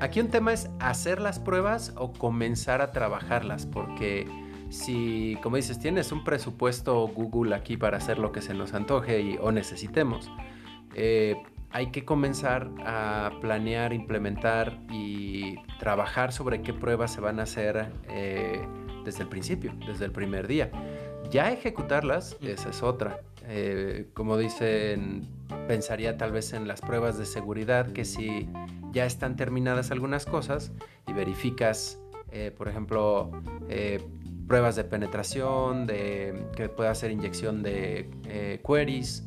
[0.00, 4.26] Aquí un tema es hacer las pruebas o comenzar a trabajarlas, porque
[4.70, 9.20] si, como dices, tienes un presupuesto Google aquí para hacer lo que se nos antoje
[9.20, 10.30] y, o necesitemos,
[10.94, 11.36] eh,
[11.72, 17.92] hay que comenzar a planear, implementar y trabajar sobre qué pruebas se van a hacer
[18.08, 18.66] eh,
[19.04, 20.70] desde el principio, desde el primer día.
[21.30, 23.20] Ya ejecutarlas, esa es otra.
[23.44, 25.28] Eh, como dicen,
[25.66, 28.48] pensaría tal vez en las pruebas de seguridad, que si
[28.92, 30.72] ya están terminadas algunas cosas
[31.06, 32.00] y verificas,
[32.56, 33.32] por ejemplo,
[34.50, 39.24] pruebas de penetración, de que pueda hacer inyección de eh, queries,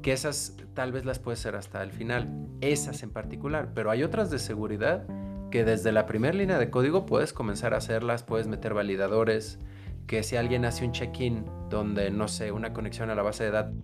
[0.00, 4.02] que esas tal vez las puede hacer hasta el final, esas en particular, pero hay
[4.02, 5.04] otras de seguridad
[5.50, 9.58] que desde la primera línea de código puedes comenzar a hacerlas, puedes meter validadores,
[10.06, 13.50] que si alguien hace un check-in donde, no sé, una conexión a la base de
[13.50, 13.76] datos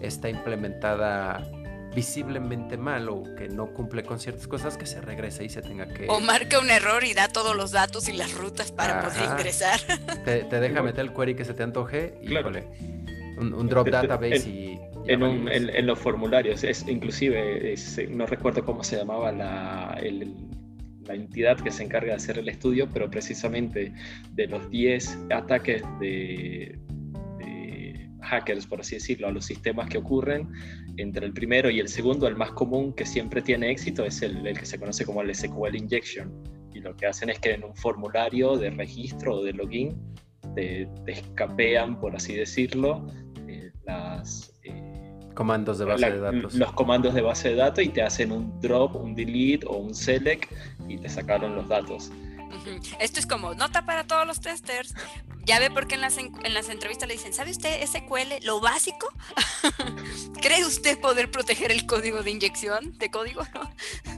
[0.00, 1.42] está implementada
[1.94, 5.86] visiblemente mal o que no cumple con ciertas cosas, que se regrese y se tenga
[5.86, 6.06] que...
[6.08, 9.80] O marca un error y da todos los datos y las rutas para poder ingresar.
[10.24, 12.34] Te, deja meter el query que se te antoje y
[13.36, 14.80] un, drop database y...
[15.06, 17.74] En, los formularios, es inclusive,
[18.08, 20.00] no recuerdo cómo se llamaba la,
[21.06, 23.92] la entidad que se encarga de hacer el estudio, pero precisamente
[24.32, 26.78] de los 10 ataques de,
[28.24, 30.48] hackers, por así decirlo, a los sistemas que ocurren,
[30.96, 34.42] entre el primero y el segundo, el más común que siempre tiene éxito es el,
[34.56, 36.32] que se conoce como el SQL Injection.
[36.72, 39.96] Y lo que hacen es que en un formulario de registro o de login
[40.54, 43.06] te, escapean, por así decirlo,
[43.48, 44.52] eh, las...
[44.64, 44.94] Eh,
[45.34, 46.54] comandos de base de datos.
[46.54, 49.94] Los comandos de base de datos y te hacen un drop, un delete o un
[49.94, 50.50] select
[50.88, 52.10] y te sacaron los datos.
[53.00, 54.94] Esto es como nota para todos los testers.
[55.44, 58.60] Ya ve por qué en las, en las entrevistas le dicen, ¿sabe usted SQL, lo
[58.60, 59.12] básico?
[60.40, 63.42] ¿Cree usted poder proteger el código de inyección de código?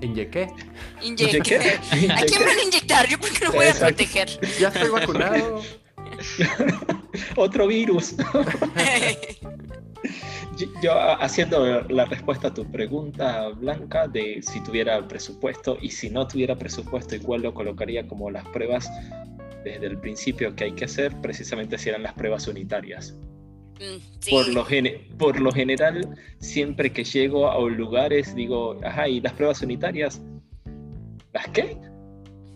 [0.01, 0.53] ¿Inyecté?
[1.03, 1.81] Inyecté.
[2.12, 3.09] ¿A quién van a inyectar?
[3.09, 4.40] Yo porque no voy a proteger.
[4.59, 5.62] Ya estoy vacunado.
[7.37, 8.14] Otro virus.
[10.82, 16.26] Yo haciendo la respuesta a tu pregunta, Blanca, de si tuviera presupuesto y si no
[16.26, 18.90] tuviera presupuesto, igual lo colocaría como las pruebas
[19.64, 23.16] desde el principio que hay que hacer, precisamente si eran las pruebas unitarias.
[23.80, 24.66] Mm, por, lo
[25.18, 30.22] por lo general, siempre que llego a lugares, digo, ajá, ¿y las pruebas unitarias?
[31.32, 31.76] ¿Las qué?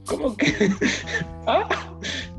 [0.07, 0.47] ¿Cómo que?
[1.47, 1.69] ¿Ah?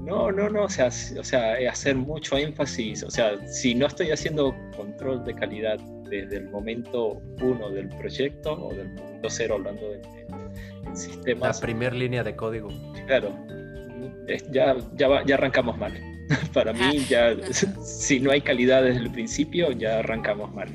[0.04, 4.12] No, no, no, o sea, o sea, hacer mucho énfasis, o sea, si no estoy
[4.12, 9.90] haciendo control de calidad desde el momento uno del proyecto o del momento cero, hablando
[9.90, 10.02] de,
[10.96, 11.58] sistemas.
[11.58, 12.70] La primera línea de código.
[13.06, 13.34] Claro,
[14.52, 15.94] ya, ya, ya arrancamos mal.
[16.54, 17.36] Para mí, ya,
[17.84, 20.70] si no hay calidad desde el principio, ya arrancamos mal.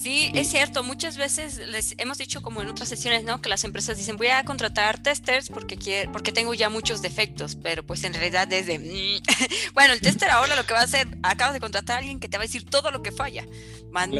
[0.00, 0.82] Sí, es cierto.
[0.82, 3.42] Muchas veces les hemos dicho, como en otras sesiones, ¿no?
[3.42, 7.56] Que las empresas dicen, voy a contratar testers porque quiero, porque tengo ya muchos defectos,
[7.56, 9.22] pero pues en realidad desde, mm".
[9.74, 12.28] bueno, el tester ahora lo que va a hacer, acabas de contratar a alguien que
[12.28, 13.44] te va a decir todo lo que falla,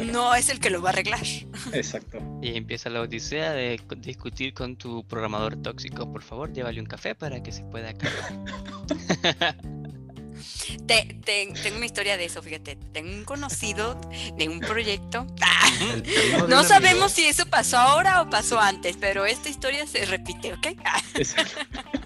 [0.03, 1.21] no es el que lo va a arreglar.
[1.73, 2.19] Exacto.
[2.41, 6.11] Y empieza la odisea de discutir con tu programador tóxico.
[6.11, 8.39] Por favor, llévale un café para que se pueda acabar.
[11.25, 12.77] tengo una historia de eso, fíjate.
[12.93, 13.99] Tengo un conocido
[14.37, 15.27] de un proyecto.
[16.47, 20.67] no sabemos si eso pasó ahora o pasó antes, pero esta historia se repite, ¿ok?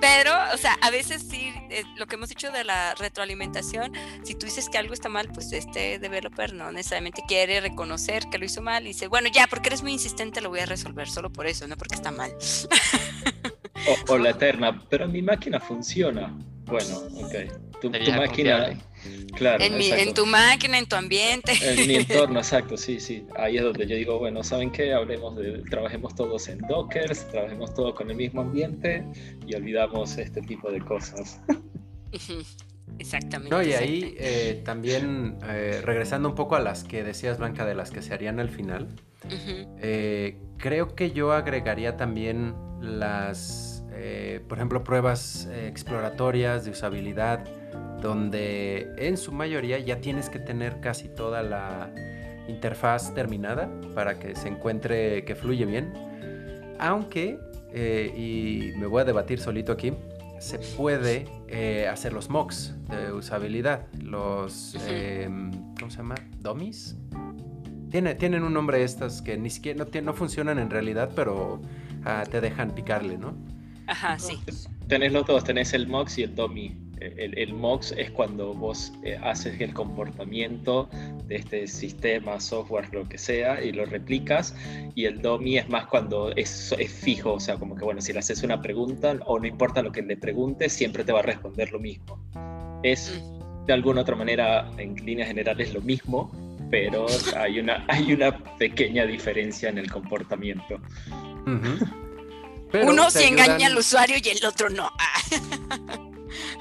[0.00, 3.92] Pero, o sea, a veces sí, eh, lo que hemos dicho de la retroalimentación,
[4.24, 8.38] si tú dices que algo está mal, pues este developer no necesariamente quiere reconocer que
[8.38, 11.08] lo hizo mal y dice, bueno, ya, porque eres muy insistente, lo voy a resolver
[11.08, 12.34] solo por eso, no porque está mal.
[14.08, 16.34] O, la eterna, pero mi máquina funciona.
[16.70, 17.80] Bueno, ok.
[17.80, 18.78] Tu, máquina.
[19.34, 19.64] Claro.
[19.64, 21.52] En, tu máquina, en tu ambiente.
[21.62, 23.26] En mi entorno, exacto, sí, sí.
[23.36, 24.92] Ahí es donde yo digo, bueno, ¿saben qué?
[24.92, 29.04] Hablemos de, trabajemos todos en Dockers, trabajemos todos con el mismo ambiente
[29.46, 31.40] y olvidamos este tipo de cosas.
[32.98, 33.54] Exactamente.
[33.54, 37.74] No, y ahí eh, también, eh, regresando un poco a las que decías, Blanca, de
[37.74, 38.88] las que se harían al final,
[39.80, 43.69] eh, creo que yo agregaría también las,
[44.48, 47.44] por ejemplo, pruebas exploratorias de usabilidad,
[48.00, 51.92] donde en su mayoría ya tienes que tener casi toda la
[52.48, 55.92] interfaz terminada para que se encuentre que fluye bien.
[56.78, 57.38] Aunque,
[57.74, 59.92] y me voy a debatir solito aquí,
[60.40, 66.14] se puede eh, hacer los mocks de usabilidad, los, em, ¿cómo se llama?
[66.38, 66.96] ¿Dummies?
[67.90, 71.60] Tiene, tienen un nombre estas que ni siquiera no, no funcionan en realidad, pero
[72.06, 73.34] ah, te dejan picarle, ¿no?
[73.90, 74.38] Ajá, sí.
[74.88, 78.92] Tenés los dos, tenés el MOX y el dummy el, el, MOX es cuando vos
[79.02, 80.88] eh, haces el comportamiento
[81.26, 84.54] de este sistema, software, lo que sea, y lo replicas.
[84.94, 88.12] Y el DOMI es más cuando es, es fijo, o sea, como que, bueno, si
[88.12, 91.22] le haces una pregunta o no importa lo que le preguntes, siempre te va a
[91.22, 92.22] responder lo mismo.
[92.82, 93.66] Es mm.
[93.66, 96.30] de alguna otra manera, en líneas generales, lo mismo,
[96.70, 100.80] pero hay una, hay una pequeña diferencia en el comportamiento.
[102.72, 104.90] Uno se engaña al usuario y el otro no.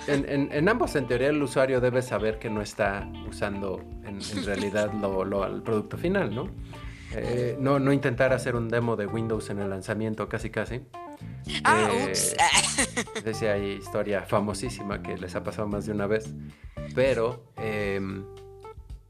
[0.08, 5.46] En, ambos, en teoría, el usuario debe saber que no está usando en, realidad lo,
[5.46, 6.50] el producto final, ¿no?
[7.12, 7.80] Eh, ¿no?
[7.80, 10.82] No intentar hacer un demo de Windows en el lanzamiento, casi casi.
[11.64, 12.36] Ah, eh, ups.
[13.24, 16.34] Decía, hay historia famosísima que les ha pasado más de una vez.
[16.96, 18.26] Pero em,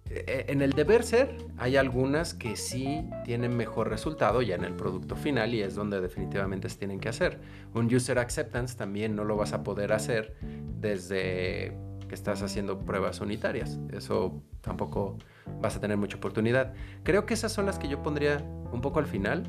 [0.09, 5.15] en el deber ser hay algunas que sí tienen mejor resultado ya en el producto
[5.15, 7.39] final y es donde definitivamente se tienen que hacer.
[7.73, 10.35] Un user acceptance también no lo vas a poder hacer
[10.79, 13.79] desde que estás haciendo pruebas unitarias.
[13.93, 15.17] Eso tampoco
[15.61, 16.73] vas a tener mucha oportunidad.
[17.03, 19.43] Creo que esas son las que yo pondría un poco al final,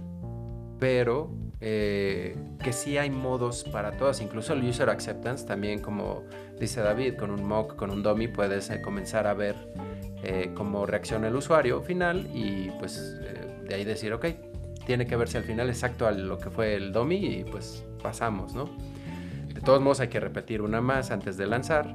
[0.79, 1.31] pero
[1.63, 6.25] eh, que sí hay modos para todas, incluso el user acceptance también como
[6.59, 9.57] dice David, con un mock, con un dummy puedes eh, comenzar a ver
[10.23, 13.21] eh, cómo reacciona el usuario final y pues
[13.69, 14.27] de ahí decir, ok,
[14.87, 18.55] tiene que verse al final exacto a lo que fue el dummy y pues pasamos,
[18.55, 18.65] ¿no?
[19.53, 21.95] De todos modos hay que repetir una más antes de lanzar,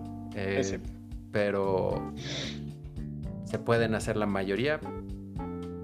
[1.31, 2.13] pero
[3.45, 4.79] se pueden hacer la mayoría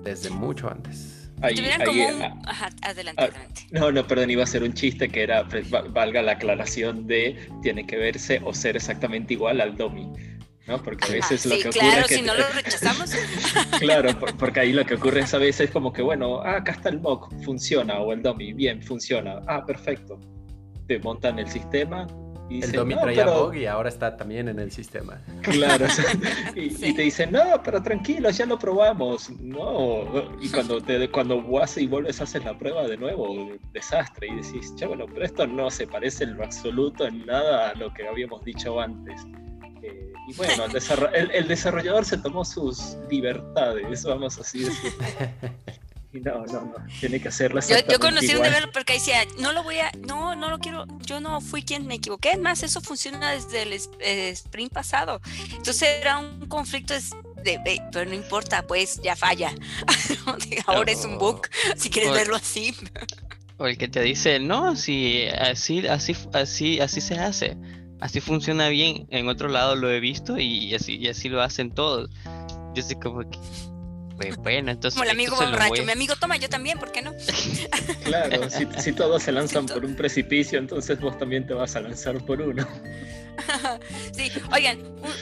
[0.04, 1.21] desde mucho antes.
[1.42, 3.32] Adelante,
[3.72, 7.38] No, no, perdón, iba a ser un chiste que era, pues, valga la aclaración de,
[7.62, 10.08] tiene que verse o ser exactamente igual al dummy
[10.68, 10.82] ¿no?
[10.82, 13.12] Porque a veces lo que ocurre claro, si no lo rechazamos.
[13.80, 16.90] claro, porque ahí lo que ocurre es a veces como que, bueno, ah, acá está
[16.90, 20.20] el mock, funciona, o el dummy, bien, funciona, ah, perfecto.
[20.88, 22.08] Te montan el sistema.
[22.52, 25.22] Y el dummy traía bug y ahora está también en el sistema.
[25.42, 25.86] Claro,
[26.56, 29.30] y, te dicen, no, pero tranquilo, ya lo probamos.
[29.40, 30.04] No,
[30.42, 34.36] y cuando, te, cuando vas y vuelves a hacer la prueba de nuevo, desastre, y
[34.36, 37.94] decís, che, bueno, pero esto no se parece en lo absoluto en nada a lo
[37.94, 39.22] que habíamos dicho antes.
[39.82, 40.66] Eh, y bueno,
[41.14, 44.92] el, desarrollador se tomó sus libertades, vamos así decir.
[46.24, 49.63] No, no, no, tiene que hacerlo Yo, yo conocí un developer que decía, no lo
[49.63, 53.32] voy a, no, no lo quiero, yo no fui quien me equivoqué, más eso funciona
[53.32, 55.21] desde el eh, sprint pasado.
[55.52, 59.54] Entonces era un conflicto de, pero no importa, pues ya falla.
[60.67, 61.47] Ahora es un bug,
[61.78, 62.76] si quieres verlo así.
[63.58, 67.58] O el que te dice, no, si así, así, así, así se hace
[68.02, 71.71] así funciona bien, en otro lado lo he visto y así, y así lo hacen
[71.71, 72.10] todos.
[72.74, 73.38] Yo sé como que,
[74.28, 74.98] pues, bueno, entonces...
[74.98, 77.14] Como el amigo borracho, mi amigo toma, yo también, ¿por qué no?
[78.04, 82.24] claro, si, todos se lanzan por un precipicio, entonces vos también te vas a lanzar
[82.26, 82.68] por uno.
[84.16, 84.80] sí, oigan,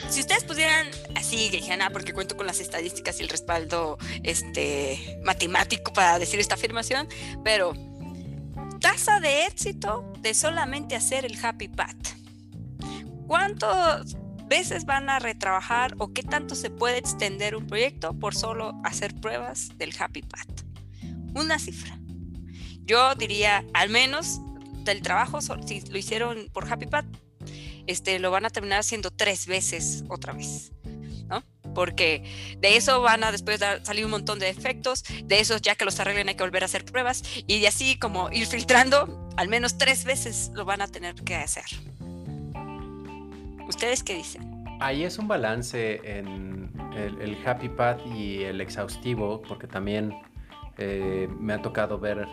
[0.08, 5.92] si ustedes pudieran así, ah, porque cuento con las estadísticas y el respaldo este, matemático
[5.92, 7.08] para decir esta afirmación,
[7.44, 7.72] pero
[8.80, 11.96] tasa de éxito de solamente hacer el happy path.
[13.26, 14.16] ¿Cuántas
[14.50, 19.14] veces van a retrabajar o qué tanto se puede extender un proyecto por solo hacer
[19.14, 20.64] pruebas del Happy Path?
[21.34, 21.96] Una cifra.
[22.84, 24.40] Yo diría, al menos
[24.84, 27.06] del trabajo, si lo hicieron por Happy Path,
[27.86, 30.72] este, lo van a terminar haciendo tres veces otra vez,
[31.28, 31.44] ¿no?
[31.72, 32.24] porque
[32.58, 36.00] de eso van a después salir un montón de efectos, de esos ya que los
[36.00, 39.78] arreglen hay que volver a hacer pruebas y de así como ir filtrando, al menos
[39.78, 41.66] tres veces lo van a tener que hacer.
[43.70, 44.64] ¿Ustedes qué dicen?
[44.80, 50.12] Ahí es un balance en el, happy path y el exhaustivo, porque también
[50.76, 52.26] eh, me ha tocado ver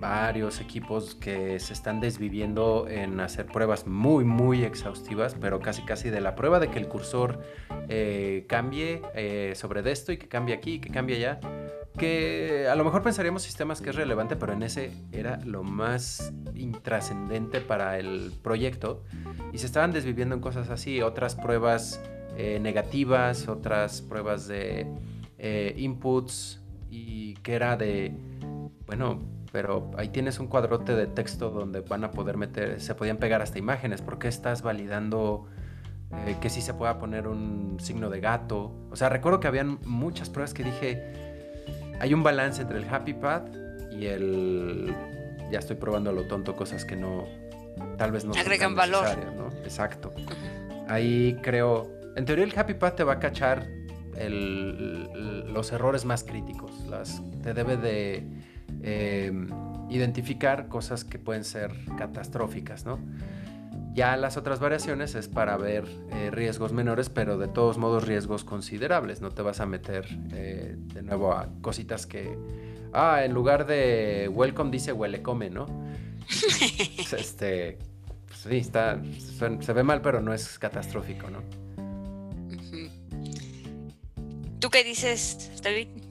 [0.00, 6.10] varios equipos que se están desviviendo en hacer pruebas muy, muy exhaustivas, pero casi, casi
[6.10, 7.40] de la prueba de que el cursor
[7.88, 11.40] eh, cambie eh, sobre esto y que cambie aquí y que cambie allá.
[11.96, 16.32] Que a lo mejor pensaríamos sistemas que es relevante, pero en ese era lo más
[16.54, 19.04] intrascendente para el proyecto.
[19.52, 22.02] Y se estaban desviviendo en cosas así, otras pruebas
[22.36, 24.86] eh, negativas, otras pruebas de
[25.76, 26.64] inputs
[26.94, 28.14] y que era de,
[28.86, 29.18] bueno,
[29.54, 33.40] pero ahí tienes un cuadrote de texto donde van a poder meter, se podían pegar
[33.40, 35.46] hasta imágenes, ¿por qué estás validando
[36.26, 38.72] eh, que sí se pueda poner un signo de gato?
[38.90, 41.04] O sea, recuerdo que habían muchas pruebas que dije,
[42.00, 43.46] hay un balance entre el happy path
[43.92, 44.92] y el,
[45.52, 47.22] ya estoy probando a lo tonto cosas que no,
[47.96, 49.06] tal vez no agregan valor.
[49.36, 49.50] ¿no?
[49.62, 50.12] Exacto.
[50.88, 53.68] Ahí creo, en teoría el happy path te va a cachar
[54.18, 58.26] los errores más críticos, las, te debe de
[58.86, 59.48] Em,
[59.88, 62.98] identificar cosas que pueden ser catastróficas, ¿no?
[63.94, 68.44] Ya las otras variaciones es para ver eh, riesgos menores, pero de todos modos riesgos
[68.44, 69.22] considerables.
[69.22, 72.36] No te vas a meter eh, de nuevo a cositas que,
[72.92, 75.66] ah, en lugar de welcome dice huele come, ¿no?
[77.16, 77.78] este,
[78.26, 79.00] pues sí, está,
[79.60, 81.38] se ve mal, pero no es catastrófico, ¿no?
[84.60, 86.03] ¿Tú qué dices, David?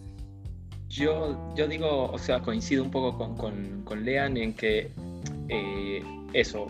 [0.94, 4.92] Yo, yo digo, o sea, coincido un poco con, con, Lean en que
[5.50, 6.68] eh, eso,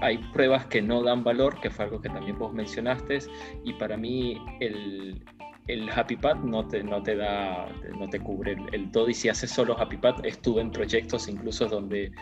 [0.00, 3.18] hay pruebas que no dan valor, que fue algo que también vos mencionaste,
[3.64, 5.20] y para mí el,
[5.66, 7.66] el Happy Path no te, no te da,
[7.98, 11.66] no te cubre el, todo, y si haces solo Happy Path, estuve en proyectos incluso
[11.66, 12.12] donde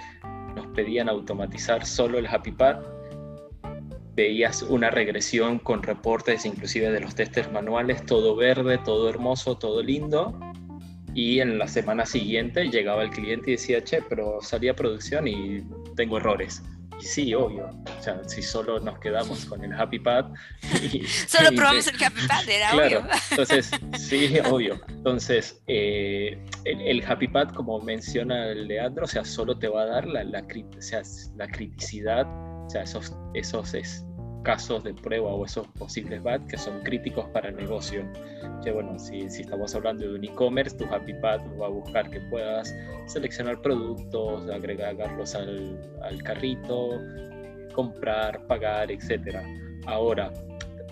[0.56, 2.82] nos pedían automatizar solo el Happy Path,
[4.14, 9.82] veías una regresión con reportes inclusive de los testers manuales, todo verde, todo hermoso, todo
[9.82, 10.38] lindo,
[11.14, 15.28] y en la semana siguiente llegaba el cliente y decía, che, pero salí a producción
[15.28, 15.62] y
[15.94, 16.62] tengo errores.
[17.00, 17.70] Y sí, obvio.
[17.98, 20.26] O sea, si solo nos quedamos con el Happy Pad.
[21.28, 23.10] solo probamos el Happy Pad, era claro, obvio.
[23.30, 24.80] Entonces, sí, obvio.
[24.88, 29.86] Entonces, eh, el, Happy Pad, como menciona el Leandro, o sea, solo te va a
[29.86, 31.02] dar la, la, o sea,
[31.36, 32.26] la criticidad,
[32.66, 34.04] o sea, esos, esos es,
[34.44, 38.04] casos de prueba o esos posibles bad que son críticos para el negocio.
[38.62, 42.08] Que bueno, si, si estamos hablando de un e-commerce, tu Happy Path va a buscar
[42.10, 42.72] que puedas
[43.06, 47.00] seleccionar productos, agregarlos al, al carrito,
[47.74, 49.38] comprar, pagar, etc.
[49.86, 50.32] Ahora,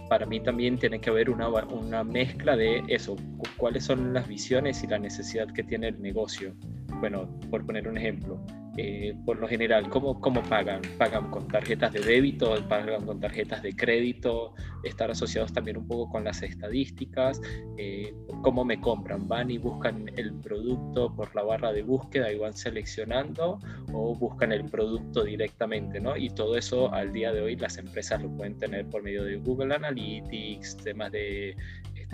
[0.09, 3.17] para mí también tiene que haber una, una mezcla de eso,
[3.57, 6.55] cuáles son las visiones y la necesidad que tiene el negocio.
[7.01, 8.39] Bueno, por poner un ejemplo,
[8.79, 10.81] eh, por lo general, ¿cómo, ¿cómo pagan?
[10.97, 12.55] ¿Pagan con tarjetas de débito?
[12.69, 14.55] ¿Pagan con tarjetas de crédito?
[14.83, 17.41] Estar asociados también un poco con las estadísticas.
[17.77, 19.29] Eh, ¿Cómo me compran?
[19.29, 23.59] ¿Van y buscan el producto por la barra de búsqueda y van seleccionando?
[23.93, 26.01] ¿O buscan el producto directamente?
[26.01, 26.17] ¿no?
[26.17, 29.37] Y todo eso al día de hoy las empresas lo pueden tener por medio de
[29.37, 31.57] Google Analytics, temas de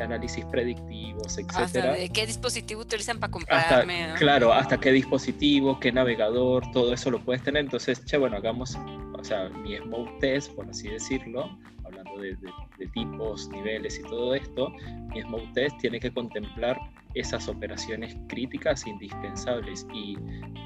[0.00, 1.94] análisis predictivos, etcétera.
[1.94, 4.14] de qué dispositivo utilizan para comprarme.
[4.16, 7.64] Claro, hasta qué dispositivo, qué navegador, todo eso lo puedes tener.
[7.64, 8.76] Entonces, che, bueno, hagamos,
[9.18, 12.36] o sea, mi smoke test, por así decirlo, hablando de,
[12.78, 14.70] de tipos, niveles y todo esto,
[15.12, 16.78] mi smoke test tiene que contemplar
[17.14, 20.16] esas operaciones críticas indispensables y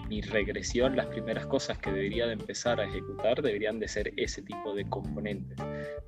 [0.09, 4.43] mi regresión, las primeras cosas que debería de empezar a ejecutar deberían de ser ese
[4.43, 5.57] tipo de componentes.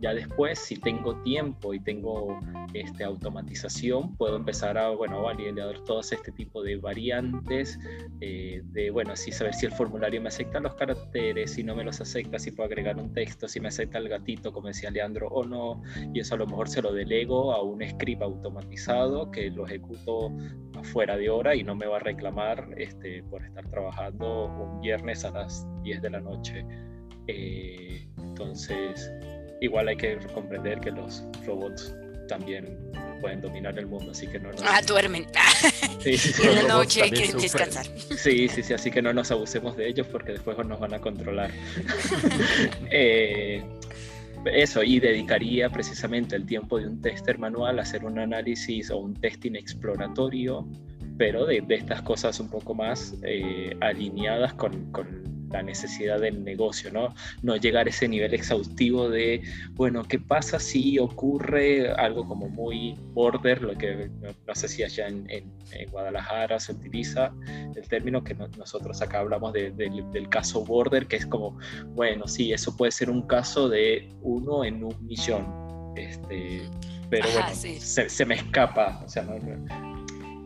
[0.00, 2.38] Ya después, si tengo tiempo y tengo
[2.74, 7.78] este, automatización, puedo empezar a, bueno, validar todos este tipo de variantes,
[8.20, 11.84] eh, de, bueno, así saber si el formulario me acepta los caracteres, si no me
[11.84, 15.28] los acepta, si puedo agregar un texto, si me acepta el gatito, como decía Leandro,
[15.28, 15.82] o no,
[16.12, 20.30] y eso a lo mejor se lo delego a un script automatizado que lo ejecuto
[20.78, 25.24] afuera de hora y no me va a reclamar este, por estar trabajando un viernes
[25.24, 26.64] a las 10 de la noche.
[27.26, 29.10] Eh, entonces,
[29.60, 31.94] igual hay que comprender que los robots
[32.28, 32.78] también
[33.20, 34.62] pueden dominar el mundo, así que no nos...
[34.62, 35.26] Ah, duermen.
[36.00, 37.86] Sí, sí, en la noche hay que descansar.
[37.86, 41.00] Sí, sí, sí, así que no nos abusemos de ellos porque después nos van a
[41.00, 41.50] controlar.
[42.90, 43.62] eh,
[44.46, 48.98] eso, y dedicaría precisamente el tiempo de un tester manual a hacer un análisis o
[48.98, 50.66] un testing exploratorio,
[51.16, 54.92] pero de, estas cosas un poco más eh, alineadas con,
[55.54, 57.14] la necesidad del negocio, ¿no?
[57.42, 59.42] No llegar a ese nivel exhaustivo de,
[59.74, 65.06] bueno, ¿qué pasa si ocurre algo como muy border, lo que no, sé si allá
[65.06, 65.54] en,
[65.90, 67.32] Guadalajara se utiliza
[67.76, 71.56] el término que nosotros acá hablamos del caso border, que es como,
[71.94, 75.46] bueno, sí, eso puede ser un caso de uno en un millón,
[75.96, 76.62] este,
[77.10, 79.36] pero bueno, se, me escapa, o sea, no,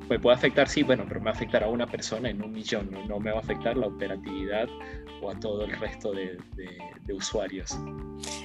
[0.09, 2.53] me puede afectar, sí, bueno, pero me va a afectar a una persona en un
[2.53, 4.69] millón, no, me va a afectar la operatividad
[5.21, 6.39] o a todo el resto de,
[7.13, 7.79] usuarios.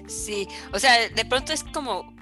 [0.07, 2.16] Sí, o sea, de pronto es como,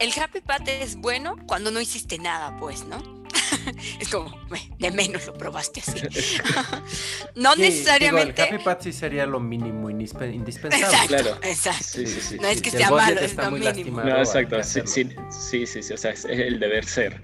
[0.00, 2.98] el Happy Path es bueno cuando no hiciste nada, pues, ¿no?
[4.00, 4.32] es como,
[4.78, 6.00] de menos lo probaste así.
[7.36, 8.42] no necesariamente.
[8.42, 10.76] el Happy Path sí sería lo mínimo indispensable.
[10.78, 11.38] Exacto, claro.
[11.42, 11.98] Exacto.
[12.40, 14.02] no es que sea malo, es lo mínimo.
[14.02, 14.62] No, exacto.
[14.62, 17.22] Sí, sí, sí, sí, o sea, es el deber ser.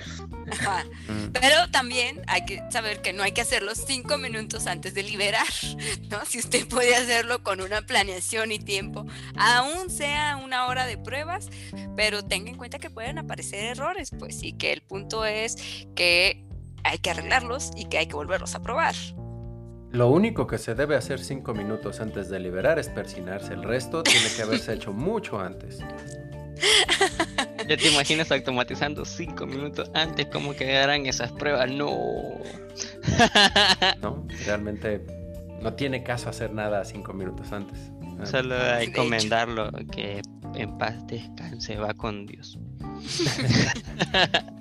[1.08, 1.32] Mm.
[1.32, 5.46] Pero también hay que saber que no hay que hacerlo cinco minutos antes de liberar,
[6.10, 6.24] ¿no?
[6.24, 11.48] Si usted puede hacerlo con una planeación y tiempo, aún sea una hora de pruebas,
[11.96, 15.56] pero tenga en cuenta que pueden aparecer errores, pues, y que el punto es
[15.94, 16.44] que
[16.84, 18.94] hay que arreglarlos y que hay que volverlos a probar.
[19.90, 23.54] Lo único que se debe hacer cinco minutos antes de liberar es persinarse.
[23.54, 25.78] El resto tiene que haberse hecho mucho antes.
[27.68, 31.70] Ya te imaginas automatizando cinco minutos antes cómo quedarán esas pruebas.
[31.70, 32.38] No.
[34.02, 35.04] no, realmente
[35.60, 37.78] no tiene caso hacer nada cinco minutos antes.
[38.24, 40.22] Solo hay que comendarlo que
[40.54, 42.58] en paz descanse, va con Dios.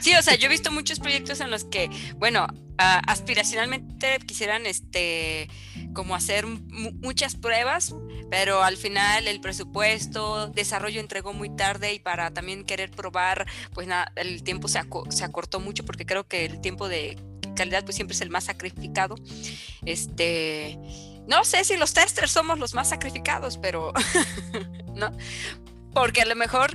[0.00, 5.48] Sí, o sea, yo he visto muchos proyectos en los que, bueno, aspiracionalmente quisieran este
[5.92, 7.94] como hacer muchas pruebas,
[8.30, 13.86] pero al final el presupuesto, desarrollo entregó muy tarde y para también querer probar, pues
[13.86, 17.16] nada, el tiempo se, se acortó mucho porque creo que el tiempo de
[17.54, 19.16] calidad pues siempre es el más sacrificado.
[19.84, 20.78] Este,
[21.26, 23.92] no sé si los testers somos los más sacrificados, pero
[24.94, 25.10] no,
[25.92, 26.74] porque a lo mejor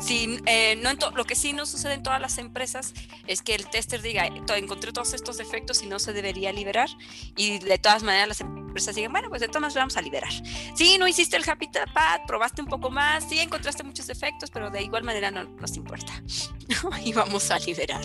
[0.00, 2.94] Sí, eh, no lo que sí no sucede en todas las empresas
[3.26, 6.88] es que el tester diga, encontré todos estos defectos y no se debería liberar.
[7.36, 10.32] Y de todas maneras las empresas digan, bueno, pues de todas maneras vamos a liberar.
[10.74, 14.70] Sí, no hiciste el Happy Path, probaste un poco más, sí, encontraste muchos defectos, pero
[14.70, 16.12] de igual manera no nos importa.
[17.04, 18.04] y vamos a liberar.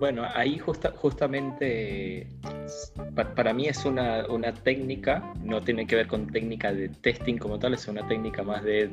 [0.00, 2.26] Bueno, ahí justamente
[3.36, 4.24] para, mí es una,
[4.64, 8.64] técnica, no tiene que ver con técnica de testing como tal, es una técnica más
[8.64, 8.88] de,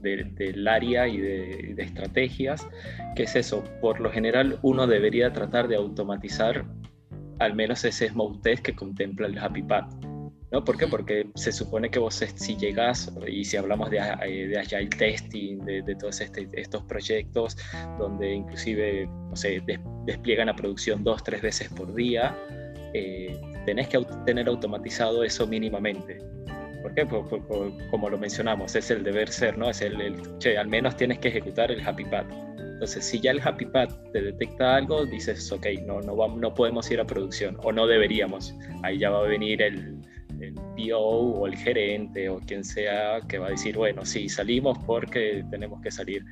[0.00, 2.68] del área y de, de, estrategias,
[3.16, 6.66] que es eso, por lo general uno debería tratar de automatizar
[7.38, 9.94] al menos ese smoke test que contempla el Happy Path.
[10.50, 10.64] ¿No?
[10.64, 10.86] ¿Por qué?
[10.86, 15.58] Porque se supone que vos si llegas, y si hablamos de, eh, de Agile Testing,
[15.64, 17.56] de, todos este, estos proyectos,
[17.98, 19.62] donde inclusive, no sé,
[20.06, 22.36] despliegan a producción dos, tres veces por día,
[22.94, 26.18] eh, tenés que tener automatizado eso mínimamente.
[26.82, 27.06] ¿Por qué?
[27.90, 29.68] como lo mencionamos, es el deber ser, ¿no?
[29.68, 32.26] Es el, che, al menos tienes que ejecutar el Happy Path.
[32.58, 36.90] Entonces, si ya el Happy Path te detecta algo, dices, ok, no, no, no podemos
[36.90, 38.54] ir a producción, o no deberíamos.
[38.82, 40.00] Ahí ya va a venir el,
[40.40, 44.78] el PO o el gerente o quien sea que va a decir, bueno, sí, salimos
[44.86, 46.24] porque tenemos que salir,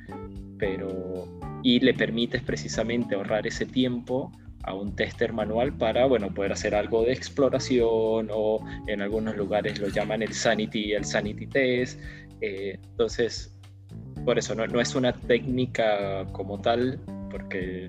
[0.57, 4.31] pero y le permites precisamente ahorrar ese tiempo
[4.63, 9.79] a un tester manual para, bueno, poder hacer algo de exploración o en algunos lugares
[9.79, 11.99] lo llaman el sanity, el sanity test.
[12.41, 13.57] Eh, entonces,
[14.25, 16.99] por eso no, no, es una técnica como tal,
[17.31, 17.87] porque,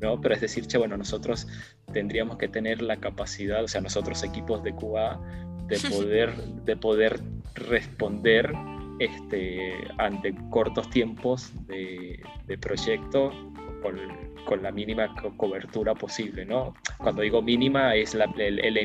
[0.00, 0.20] ¿no?
[0.20, 1.46] Pero es decir, che, bueno, nosotros
[1.92, 5.20] tendríamos que tener la capacidad, o sea, nosotros equipos de QA,
[5.70, 7.20] de poder, de poder
[7.54, 8.52] responder
[8.98, 12.20] este, ante cortos tiempos de,
[12.60, 13.32] proyecto
[13.82, 16.44] con, la mínima cobertura posible.
[16.44, 16.74] ¿no?
[16.98, 18.28] Cuando digo mínima es el,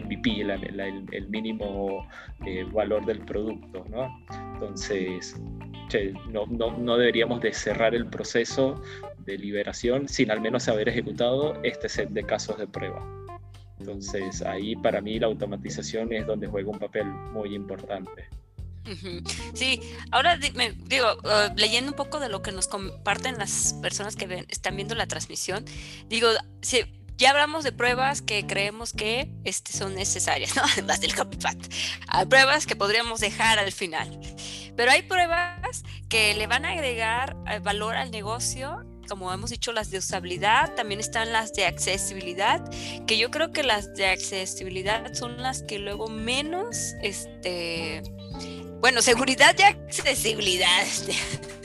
[0.05, 2.07] MVP, el, mínimo
[2.45, 3.83] eh, valor del producto.
[3.89, 4.07] ¿no?
[4.53, 5.35] Entonces,
[6.31, 8.81] no, no, no, deberíamos de cerrar el proceso
[9.25, 13.24] de liberación sin al menos haber ejecutado este set de casos de prueba.
[13.79, 18.29] Entonces ahí para mí la automatización es donde juega un papel muy importante.
[19.55, 24.45] Sí, ahora digo, uh, leyendo un poco de lo que nos comparten las personas que
[24.49, 25.65] están viendo la transmisión,
[26.07, 26.27] digo,
[26.61, 26.83] si,
[27.17, 30.63] ya hablamos de pruebas que creemos que este, son necesarias, ¿no?
[30.99, 31.37] Del Happy
[32.07, 34.19] Hay pruebas que podríamos dejar al final,
[34.75, 39.71] pero hay pruebas que le van a agregar eh, valor al negocio como hemos dicho,
[39.71, 42.61] las de usabilidad, también están las de accesibilidad,
[43.05, 48.01] que yo creo que las de accesibilidad son las que luego menos, este,
[48.79, 50.85] bueno, seguridad y accesibilidad.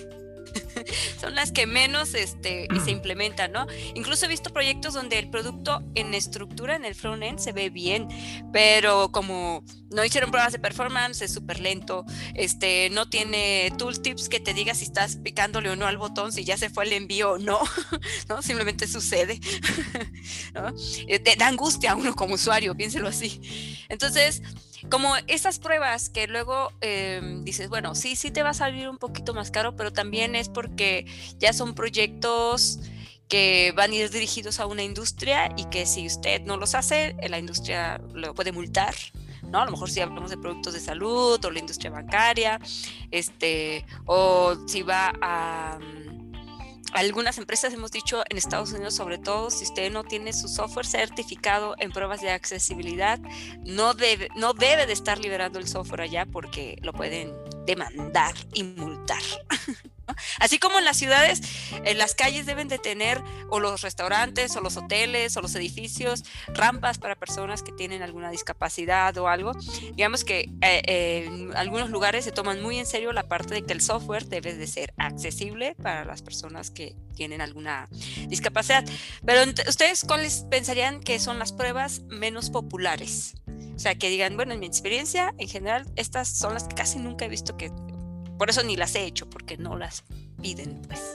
[1.20, 3.66] son las que menos este, se implementan, ¿no?
[3.94, 8.09] Incluso he visto proyectos donde el producto en estructura, en el front-end, se ve bien,
[8.53, 14.40] pero como no hicieron pruebas de performance, es súper lento, este, no tiene tooltips que
[14.40, 17.32] te diga si estás picándole o no al botón, si ya se fue el envío
[17.32, 17.61] o no,
[18.28, 18.42] ¿no?
[18.42, 19.40] Simplemente sucede,
[20.55, 20.72] ¿no?
[21.09, 23.40] Eh, te da angustia a uno como usuario, piénselo así.
[23.88, 24.42] Entonces,
[24.88, 28.98] como esas pruebas que luego em, dices, bueno, sí, sí te va a salir un
[28.98, 31.06] poquito más caro, pero también es porque
[31.38, 32.80] ya son proyectos
[33.28, 37.14] que van a ir dirigidos a una industria y que si usted no los hace,
[37.28, 38.94] la industria lo puede multar,
[39.42, 39.60] ¿no?
[39.60, 42.58] A lo mejor si hablamos de productos de salud o la industria bancaria,
[43.10, 45.78] este, o si va a
[46.93, 50.86] algunas empresas hemos dicho en Estados Unidos, sobre todo, si usted no tiene su software
[50.86, 53.18] certificado en pruebas de accesibilidad,
[53.64, 57.32] no debe, no debe de estar liberando el software allá porque lo pueden
[57.66, 59.22] demandar y multar.
[60.38, 61.42] Así como en las ciudades,
[61.84, 66.24] en las calles deben de tener, o los restaurantes, o los hoteles, o los edificios,
[66.48, 69.52] rampas para personas que tienen alguna discapacidad o algo.
[69.94, 73.72] Digamos que eh, en algunos lugares se toman muy en serio la parte de que
[73.72, 77.88] el software debe de ser accesible para las personas que tienen alguna
[78.28, 78.84] discapacidad.
[79.24, 83.34] Pero ustedes, ¿cuáles pensarían que son las pruebas menos populares?
[83.74, 86.98] O sea, que digan, bueno, en mi experiencia, en general, estas son las que casi
[86.98, 87.70] nunca he visto que
[88.41, 90.03] por eso ni las he hecho, porque no las
[90.41, 91.14] piden, pues.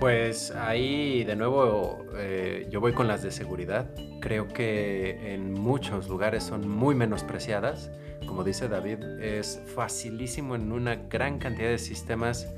[0.00, 3.90] Pues ahí de nuevo eh, yo voy con las de seguridad.
[4.22, 7.90] Creo que en muchos lugares son muy menospreciadas.
[8.26, 12.48] Como dice David, es facilísimo en una gran cantidad de sistemas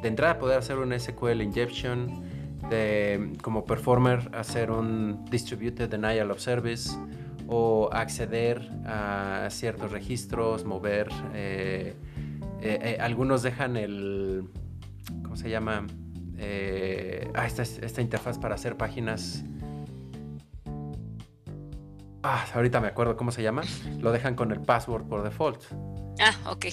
[0.00, 2.22] de entrada poder hacer un SQL injection,
[2.70, 6.96] de como performer hacer un distributed denial of service
[7.48, 11.96] o acceder a ciertos registros, mover eh,
[12.62, 14.48] eh, eh, algunos dejan el.
[15.22, 15.86] ¿Cómo se llama?
[16.36, 19.44] Eh, ah, esta, esta interfaz para hacer páginas.
[22.22, 23.62] Ah, ahorita me acuerdo cómo se llama.
[23.98, 25.62] Lo dejan con el password por default.
[26.20, 26.66] Ah, ok.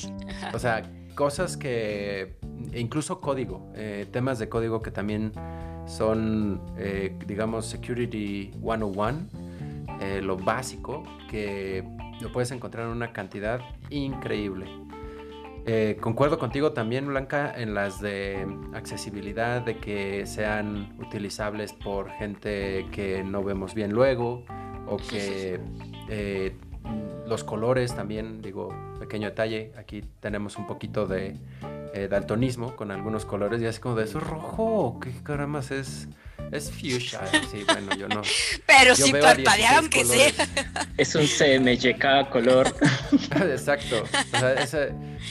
[0.54, 0.84] O sea,
[1.16, 2.38] cosas que.
[2.74, 3.72] E incluso código.
[4.12, 5.32] temas de código que también
[5.86, 6.62] son,
[7.26, 9.28] digamos, Security 101.
[10.22, 11.86] lo básico que
[12.20, 14.66] lo puedes encontrar en una cantidad increíble.
[15.70, 22.86] Eh, concuerdo contigo también, Blanca, en las de accesibilidad, de que sean utilizables por gente
[22.93, 24.45] que no vemos bien luego,
[24.88, 25.59] o que
[26.07, 26.55] eh,
[27.28, 31.36] los colores también, digo, pequeño detalle, aquí tenemos un poquito de
[31.98, 36.08] eh, daltonismo con algunos colores, y así como de eso rojo, ¿qué caramba es?
[36.52, 38.22] Es fuchsia, sí, bueno, yo no.
[38.68, 40.32] Pero si parpadea aunque sea.
[40.95, 42.68] Es un CMYK color.
[43.32, 44.04] Exacto.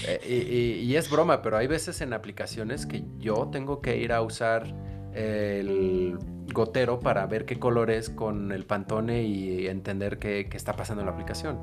[0.03, 4.21] Eh, y, es broma, pero hay veces en aplicaciones que yo tengo que ir a
[4.21, 4.67] usar
[5.15, 6.19] el
[6.57, 11.07] gotero para ver qué color es con el pantone y entender qué, está pasando en
[11.07, 11.61] la aplicación.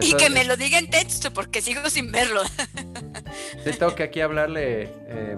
[0.00, 2.42] y que me lo diga en texto porque sigo sin verlo.
[3.64, 4.90] Sí, tengo que aquí hablarle.
[5.06, 5.36] Eh,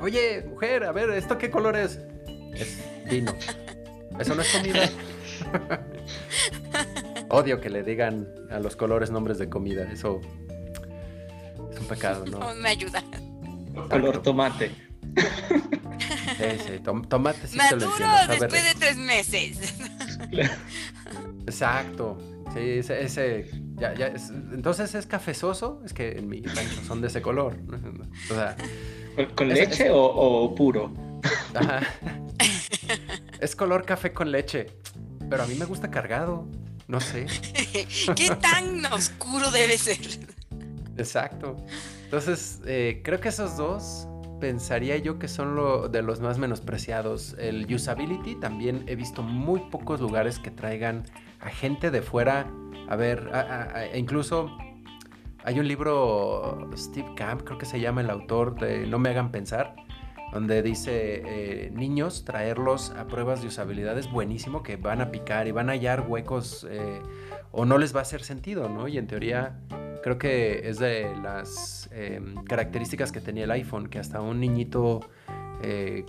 [0.00, 2.00] Oye, mujer, a ver, ¿esto qué color es?
[2.54, 2.78] es
[3.08, 3.32] vino.
[4.18, 4.90] Eso no es comida.
[7.28, 9.90] Odio que le digan a los colores nombres de comida.
[9.90, 10.20] Eso
[11.72, 12.40] es un pecado, ¿no?
[12.40, 13.02] No me ayuda.
[13.88, 14.72] Color tomate.
[16.42, 16.78] Sí, sí,
[17.08, 17.92] tomate sí Maduro
[18.28, 19.74] después de tres meses.
[21.46, 22.18] Exacto.
[22.54, 24.12] Sí, ese, ese ya, ya
[24.52, 27.56] entonces es cafezoso, es que en mi rancho son de ese color.
[28.30, 28.56] O sea,
[29.34, 30.92] ¿Con, leche O, o, puro?
[31.54, 31.80] Ajá.
[33.40, 34.66] es color café con leche,
[35.28, 36.46] pero a mí me gusta cargado.
[36.88, 37.26] No sé.
[38.16, 39.98] ¿Qué tan oscuro debe ser?
[40.98, 41.56] Exacto.
[42.04, 44.06] Entonces, eh, creo que esos dos
[44.42, 47.36] pensaría yo que son lo, de los más menospreciados.
[47.38, 51.04] El usability también he visto muy pocos lugares que traigan
[51.38, 52.50] a gente de fuera.
[52.88, 53.30] A ver,
[53.94, 54.50] incluso
[55.44, 59.30] hay un libro, Steve Camp, creo que se llama el autor de No me hagan
[59.30, 59.76] pensar,
[60.32, 65.46] donde dice eh, niños traerlos a pruebas de usabilidad es buenísimo que van a picar
[65.46, 67.00] y van a hallar huecos eh,
[67.52, 68.88] o no les va a hacer sentido, ¿no?
[68.88, 69.60] Y en teoría
[70.02, 75.00] creo que es de las em, características que tenía el iPhone, que hasta un niñito
[75.62, 76.04] eh,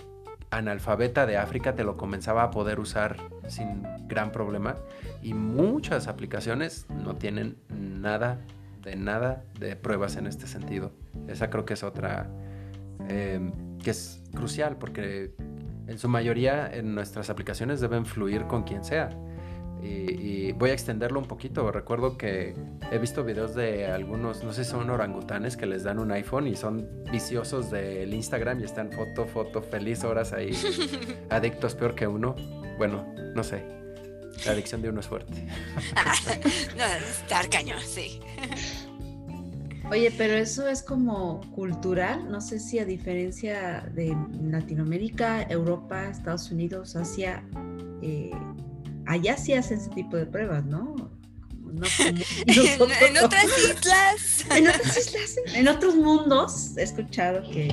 [0.50, 3.16] analfabeta de África te lo comenzaba a poder usar
[3.48, 4.76] sin gran problema
[5.22, 8.40] y muchas aplicaciones no tienen nada
[8.82, 10.92] de nada de pruebas en este sentido.
[11.26, 12.28] Esa creo que es otra
[13.08, 15.34] em, que es crucial porque
[15.86, 19.10] en su mayoría en nuestras aplicaciones deben fluir con quien sea.
[19.84, 21.70] Y, voy a extenderlo un poquito.
[21.70, 22.54] Recuerdo que
[22.90, 26.46] he visto videos de algunos, no sé si son orangutanes, que les dan un iPhone
[26.46, 30.52] y son viciosos del Instagram y están foto, foto, feliz horas ahí,
[31.30, 32.34] adictos peor que uno.
[32.78, 33.04] Bueno,
[33.34, 33.64] no sé.
[34.46, 35.32] La adicción de uno es fuerte.
[36.76, 38.20] no, estar cañón, sí.
[39.90, 46.50] Oye, pero eso es como cultural, no sé si a diferencia de Latinoamérica, Europa, Estados
[46.50, 47.44] Unidos, Asia,
[48.00, 48.30] eh,
[49.06, 50.94] allá sí hacen ese tipo de pruebas, ¿no?
[52.46, 54.46] en, otras islas.
[54.54, 57.68] en otras islas, en otros mundos, he escuchado que.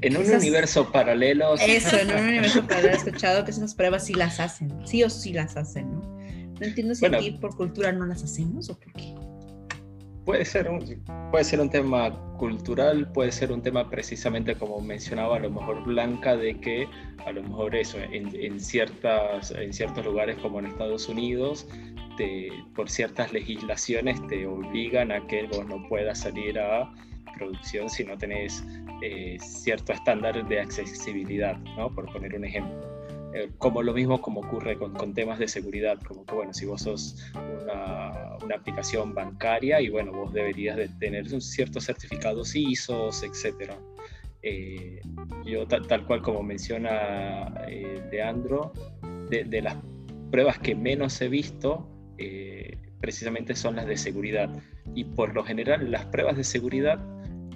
[0.00, 1.54] En un universo paralelo.
[1.56, 5.10] Eso, en un universo paralelo he escuchado que esas pruebas sí las hacen, sí o
[5.10, 6.00] sí las hacen, ¿no?
[6.60, 9.14] No entiendo si aquí por cultura no las hacemos o por qué.
[10.24, 10.80] Puede ser, un,
[11.32, 15.82] puede ser un tema cultural, puede ser un tema precisamente como mencionaba a lo mejor
[15.82, 16.86] Blanca, de que
[17.26, 21.66] a lo mejor eso, en, ciertas, en ciertos lugares como en Estados Unidos,
[22.16, 26.92] te, por ciertas legislaciones te obligan a que vos no puedas salir a
[27.36, 28.64] producción si no tenés
[29.02, 31.92] eh, cierto estándar de accesibilidad, ¿no?
[31.92, 33.01] por poner un ejemplo.
[33.34, 36.66] Eh, como lo mismo como ocurre con, con, temas de seguridad, como que bueno, si
[36.66, 43.08] vos sos una, una aplicación bancaria y bueno, vos deberías de tener ciertos certificados ISO,
[43.08, 43.78] etcétera.
[44.42, 45.00] Eh,
[45.44, 48.72] yo tal, cual como menciona eh, Leandro,
[49.30, 49.76] de, de, las
[50.30, 54.50] pruebas que menos he visto, eh, precisamente son las de seguridad.
[54.94, 56.98] Y por lo general las pruebas de seguridad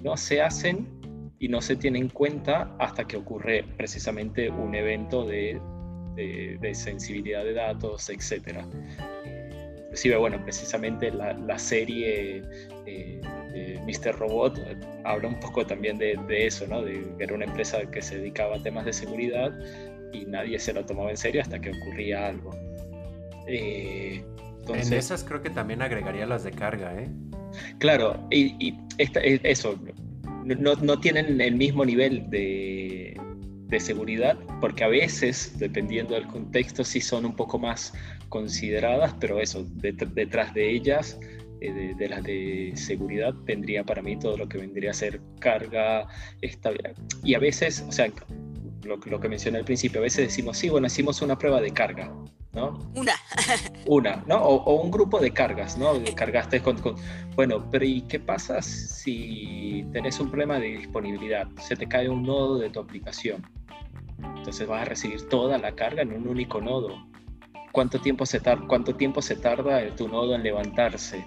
[0.01, 0.87] no se hacen
[1.39, 5.59] y no se tiene en cuenta hasta que ocurre precisamente un evento de,
[6.15, 8.59] de, sensibilidad de datos, etc.
[9.83, 12.41] Inclusive, bueno, precisamente la, la serie
[12.85, 13.21] eh,
[13.53, 14.17] de Mr.
[14.17, 14.59] Robot
[15.03, 16.81] habla un poco también de, de, eso, ¿no?
[16.81, 19.51] De que era una empresa que se dedicaba a temas de seguridad
[20.11, 22.51] y nadie se lo tomaba en serio hasta que ocurría algo.
[23.47, 24.23] Eh,
[24.67, 27.09] en esas creo que también agregaría las de carga, ¿eh?
[27.79, 29.79] Claro, y, y esta, eso,
[30.55, 33.19] no, no, tienen el mismo nivel de,
[33.67, 37.93] de, seguridad, porque a veces, dependiendo del contexto, sí son un poco más
[38.29, 41.19] consideradas, pero eso, detrás de ellas,
[41.59, 46.07] eh, de, las de seguridad, vendría para mí todo lo que vendría a ser carga,
[46.41, 46.95] estabilidad.
[47.23, 48.11] Y a veces, o sea,
[48.87, 51.71] lo, lo que mencioné al principio, a veces decimos, sí, bueno, hicimos una prueba de
[51.71, 52.11] carga,
[52.95, 53.13] una.
[53.85, 54.37] Una, ¿no?
[54.37, 55.93] O, un grupo de cargas, ¿no?
[56.15, 56.77] Cargaste con,
[57.35, 61.47] Bueno, pero ¿y qué pasa si tenés un problema de disponibilidad?
[61.61, 63.45] Se te cae un nodo de tu aplicación.
[64.37, 67.07] Entonces vas a recibir toda la carga en un único nodo.
[67.71, 71.25] ¿Cuánto tiempo se, cuánto tiempo se tarda tu nodo en levantarse?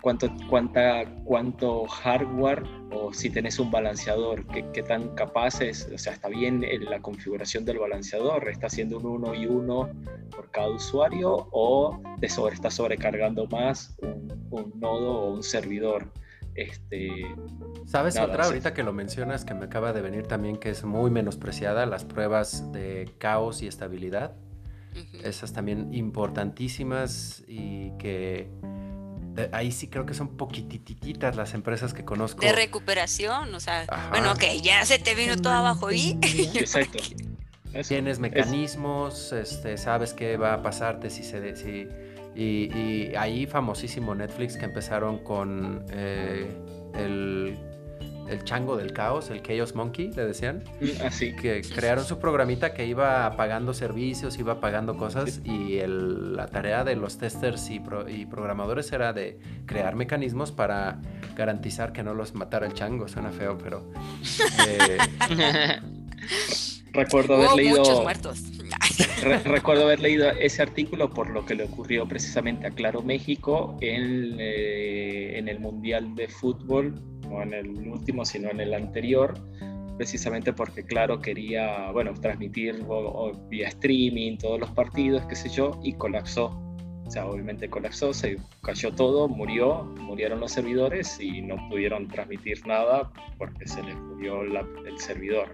[0.00, 5.98] Cuánto, cuánta, cuánto hardware o si tenés un balanceador, qué, qué, tan capaz es, o
[5.98, 9.90] sea, está bien la configuración del balanceador, está haciendo un uno y uno
[10.34, 16.12] por cada usuario o te sobre, está sobrecargando más un, un nodo o un servidor.
[16.54, 17.10] Este,
[17.86, 21.10] ¿Sabes otra ahorita que lo mencionas que me acaba de venir también que es muy
[21.10, 24.36] menospreciada, las pruebas de caos y estabilidad?
[25.22, 28.50] Esas también importantísimas y que
[29.52, 32.42] ahí sí creo que son poquitititas las empresas que conozco.
[32.42, 36.18] De recuperación, o sea, bueno, ok, ya se te vino todo abajo y...
[36.54, 36.98] Exacto.
[37.88, 41.56] Tienes mecanismos, este, sabes qué va a pasarte si se...
[41.56, 41.86] Si,
[42.34, 46.48] y, y ahí famosísimo Netflix que empezaron con eh,
[46.94, 47.58] el
[48.30, 50.62] el chango del caos, el Chaos Monkey, le decían.
[51.04, 51.34] Así.
[51.34, 56.96] Que crearon su programita que iba pagando servicios, iba pagando cosas y la tarea de
[56.96, 57.80] los testers y,
[58.30, 61.00] programadores era de crear mecanismos para
[61.36, 63.08] garantizar que no los matara el chango.
[63.08, 63.90] Suena feo, pero...
[64.66, 64.98] Eh,
[66.92, 67.78] recuerdo haber leído...
[67.78, 68.42] Muchos muertos.
[69.44, 74.36] recuerdo haber leído ese artículo por lo que le ocurrió precisamente a Claro México en,
[74.38, 79.34] eh, en el Mundial de Fútbol no en el último, sino en el anterior,
[79.96, 82.84] precisamente porque, claro, quería, bueno, transmitir
[83.48, 86.46] vía streaming todos los partidos, qué sé yo, y colapsó.
[87.06, 92.64] O sea, obviamente colapsó, se cayó todo, murió, murieron los servidores y no pudieron transmitir
[92.66, 95.48] nada porque se les murió el servidor.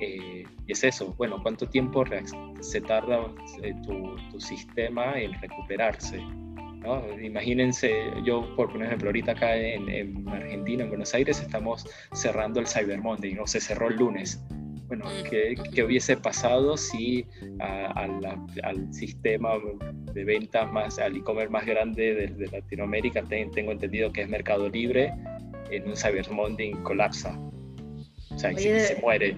[0.00, 2.04] Eh, y es eso, bueno, ¿cuánto tiempo
[2.60, 3.26] se tarda
[3.62, 6.22] eh, tu sistema en recuperarse?
[7.22, 13.00] Imagínense, yo por ejemplo, ahorita acá en, Argentina, en Buenos Aires, estamos cerrando el Cyber
[13.00, 13.46] Monday, ¿no?
[13.46, 14.42] Se cerró el lunes.
[14.86, 17.26] Bueno, ¿qué, qué hubiese pasado si
[17.58, 19.52] al sistema
[20.12, 25.12] de ventas más, al e-commerce más grande de, Latinoamérica, tengo entendido que es Mercado Libre,
[25.70, 27.38] en un Cyber Monday colapsa?
[28.30, 29.36] O sea, se muere.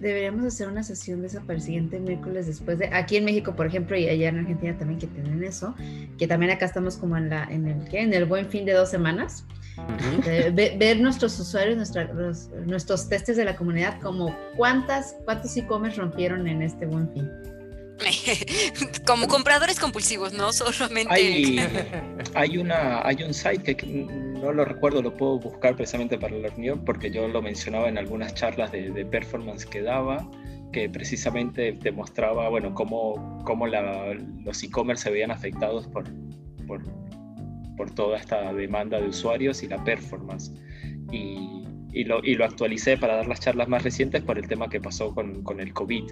[0.00, 3.54] Deberíamos hacer una sesión de esa para el siguiente miércoles después de aquí en México
[3.54, 5.74] por ejemplo y allá en Argentina también que tienen eso
[6.18, 8.02] que también acá estamos como en la en el ¿qué?
[8.02, 9.44] en el buen fin de dos semanas.
[10.54, 11.92] Ver, nuestros usuarios
[12.66, 17.30] nuestros testes de la comunidad como cuántas cuántos e-commerce rompieron en este buen fin
[19.06, 21.14] como compradores compulsivos, no solamente.
[22.34, 26.48] Hay, una, hay un site que no lo recuerdo, lo puedo buscar precisamente para la
[26.48, 30.28] reunión, porque yo lo mencionaba en algunas charlas de, performance que daba,
[30.72, 36.04] que precisamente demostraba, bueno, cómo, cómo los e-commerce se veían afectados por,
[36.66, 36.82] por,
[37.76, 40.52] por, toda esta demanda de usuarios y la performance.
[41.10, 44.68] Y, y, lo, y lo actualicé para dar las charlas más recientes por el tema
[44.68, 46.04] que pasó con, con el COVID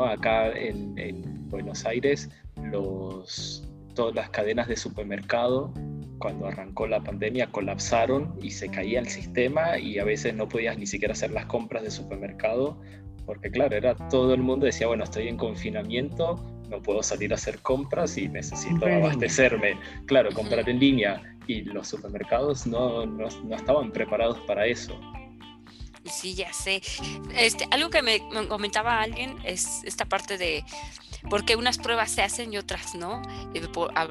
[0.00, 2.30] Acá en, Buenos Aires,
[2.70, 5.72] los, todas las cadenas de supermercado,
[6.18, 10.78] cuando arrancó la pandemia, colapsaron y se caía el sistema y a veces no podías
[10.78, 12.80] ni siquiera hacer las compras de supermercado,
[13.26, 17.34] porque claro, era todo el mundo decía, bueno, estoy en confinamiento, no puedo salir a
[17.34, 19.76] hacer compras y necesito abastecerme.
[20.06, 24.98] Claro, comprar en línea y los supermercados no, no, no estaban preparados para eso.
[26.10, 26.82] Sí, ya sé.
[27.36, 30.64] Este, algo que me, comentaba alguien es esta parte de
[31.30, 33.22] por qué unas pruebas se hacen y otras no.
[33.54, 33.62] Eh,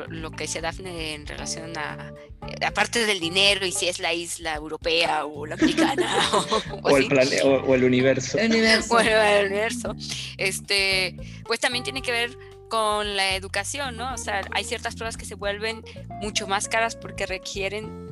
[0.10, 2.14] lo que decía Dafne en relación a,
[2.48, 6.30] eh, aparte del dinero y si es la isla europea o la americana
[6.84, 7.12] o, el
[7.44, 8.38] o, el universo.
[8.38, 9.00] El universo.
[9.00, 9.96] el universo.
[10.38, 11.16] Este,
[11.46, 12.38] pues también tiene que ver
[12.70, 14.14] con la educación, ¿no?
[14.14, 15.84] O sea, hay ciertas pruebas que se vuelven
[16.22, 18.11] mucho más caras porque requieren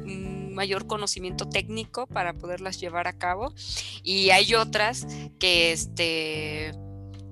[0.50, 3.54] mayor conocimiento técnico para poderlas llevar a cabo
[4.04, 5.08] y hay otras
[5.40, 6.74] que este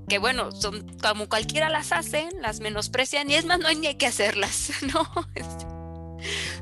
[0.07, 3.93] que bueno, son como cualquiera las hacen, las menosprecian y es más, no hay ni
[3.95, 5.05] que hacerlas, ¿no?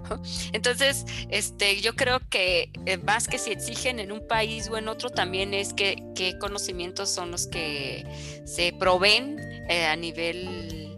[0.53, 4.87] Entonces, este, yo creo que eh, más que si exigen en un país o en
[4.87, 8.05] otro, también es que qué conocimientos son los que
[8.45, 9.39] se proveen
[9.69, 10.95] eh, a nivel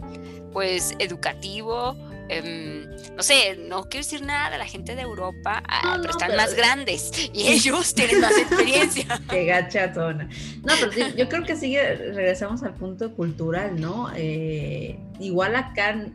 [0.53, 1.95] pues educativo
[2.29, 6.35] Em, no sé, no quiero decir nada de la gente de Europa, ah, pero están
[6.35, 9.21] más grandes y ellos tienen más experiencia.
[9.29, 10.29] Qué gachatona.
[10.63, 14.09] No, pero yo creo que sigue, regresamos al punto cultural, ¿no?
[14.15, 16.05] Eh, igual acá,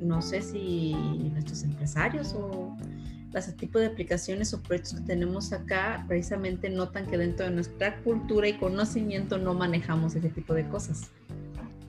[0.00, 2.76] no sé si nuestros empresarios o
[3.32, 7.96] los tipos de aplicaciones o proyectos que tenemos acá precisamente notan que dentro de nuestra
[7.98, 11.10] cultura y conocimiento no manejamos ese tipo de cosas.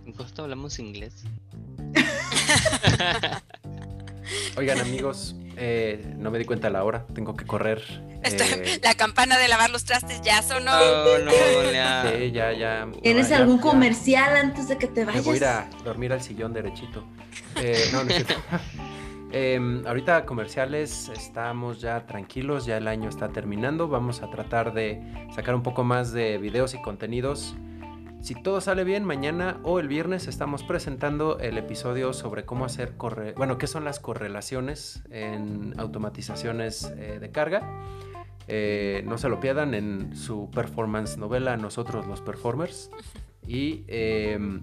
[0.06, 1.24] ¿En costo hablamos inglés?
[4.58, 7.82] Oigan amigos, eh, no me di cuenta la hora, tengo que correr.
[8.24, 10.72] Eh, la campana de lavar los trastes ya sonó.
[10.72, 12.88] Oh, no, Sí, ya, ya.
[13.02, 15.26] ¿Tienes algún comercial antes de que te vayas?
[15.26, 17.04] Me voy a ir a dormir al sillón derechito.
[17.58, 18.12] Eh, no, no
[19.32, 23.88] em, ahorita comerciales, estamos ya tranquilos, ya el año está terminando.
[23.88, 25.02] Vamos a tratar de
[25.36, 27.56] sacar un poco más de videos y contenidos
[28.22, 32.95] si todo sale bien, mañana o el viernes estamos presentando el episodio sobre cómo hacer
[32.95, 37.84] corre bueno, qué son las correlaciones en automatizaciones eh, de carga.
[38.47, 42.91] Eh, no se lo pierdan en su performance novela Nosotros los Performers.
[43.47, 44.61] Y em,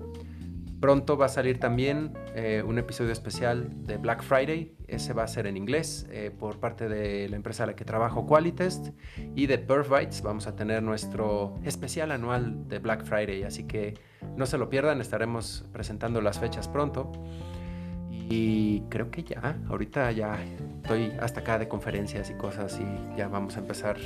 [0.80, 4.76] Pronto va a salir también eh, un episodio especial de Black Friday.
[4.86, 7.84] Ese va a ser en inglés eh, por parte de la empresa a la que
[7.84, 8.90] trabajo, Qualitest.
[9.34, 13.42] Y de Perfbytes vamos a tener nuestro especial anual de Black Friday.
[13.42, 13.94] Así que
[14.36, 17.10] no se lo pierdan, estaremos presentando las fechas pronto.
[18.12, 20.38] Y creo que ya, ahorita ya
[20.82, 23.96] estoy hasta acá de conferencias y cosas y ya vamos a empezar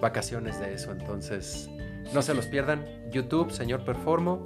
[0.00, 0.92] vacaciones de eso.
[0.92, 1.68] Entonces,
[2.14, 2.86] no se los pierdan.
[3.10, 4.42] YouTube, señor Performo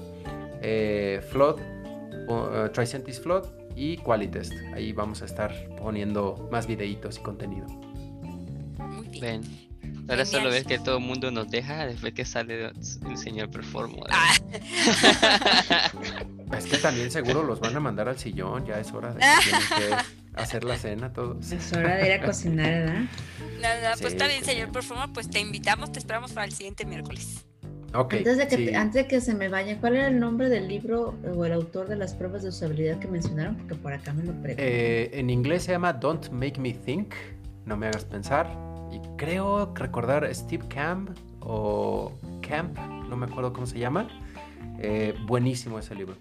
[0.63, 1.61] eh, Flood,
[2.29, 3.47] uh, Tricentis Flood
[3.77, 4.53] y Qualitest.
[4.75, 7.67] Ahí vamos a estar poniendo más videitos y contenido.
[9.21, 9.43] Ven.
[10.09, 12.73] Ahora solo ves que todo el mundo nos deja después que sale
[13.09, 14.05] el señor Performo.
[14.11, 14.35] Ah.
[16.59, 19.23] es que también seguro los van a mandar al sillón, ya es hora de
[20.35, 21.53] hacer la cena todos.
[21.53, 23.03] Es hora de ir a cocinar, ¿verdad?
[23.61, 27.45] Nada, pues está bien, señor Performo, pues te invitamos, te esperamos para el siguiente miércoles
[27.93, 31.15] antes, de que antes de que se me vaya, ¿cuál era el nombre del libro
[31.37, 33.57] o el autor de las pruebas de usabilidad que mencionaron?
[33.57, 34.63] Porque por acá me lo pregunto.
[34.63, 37.15] Eh, en inglés se llama Don't Make Me Think,
[37.67, 38.49] no me hagas pensar.
[38.93, 41.11] Y creo recordar Steve Camp
[41.41, 42.77] o Camp,
[43.09, 44.09] no me acuerdo cómo se llama.
[44.79, 46.17] Eh, buenísimo ese libro.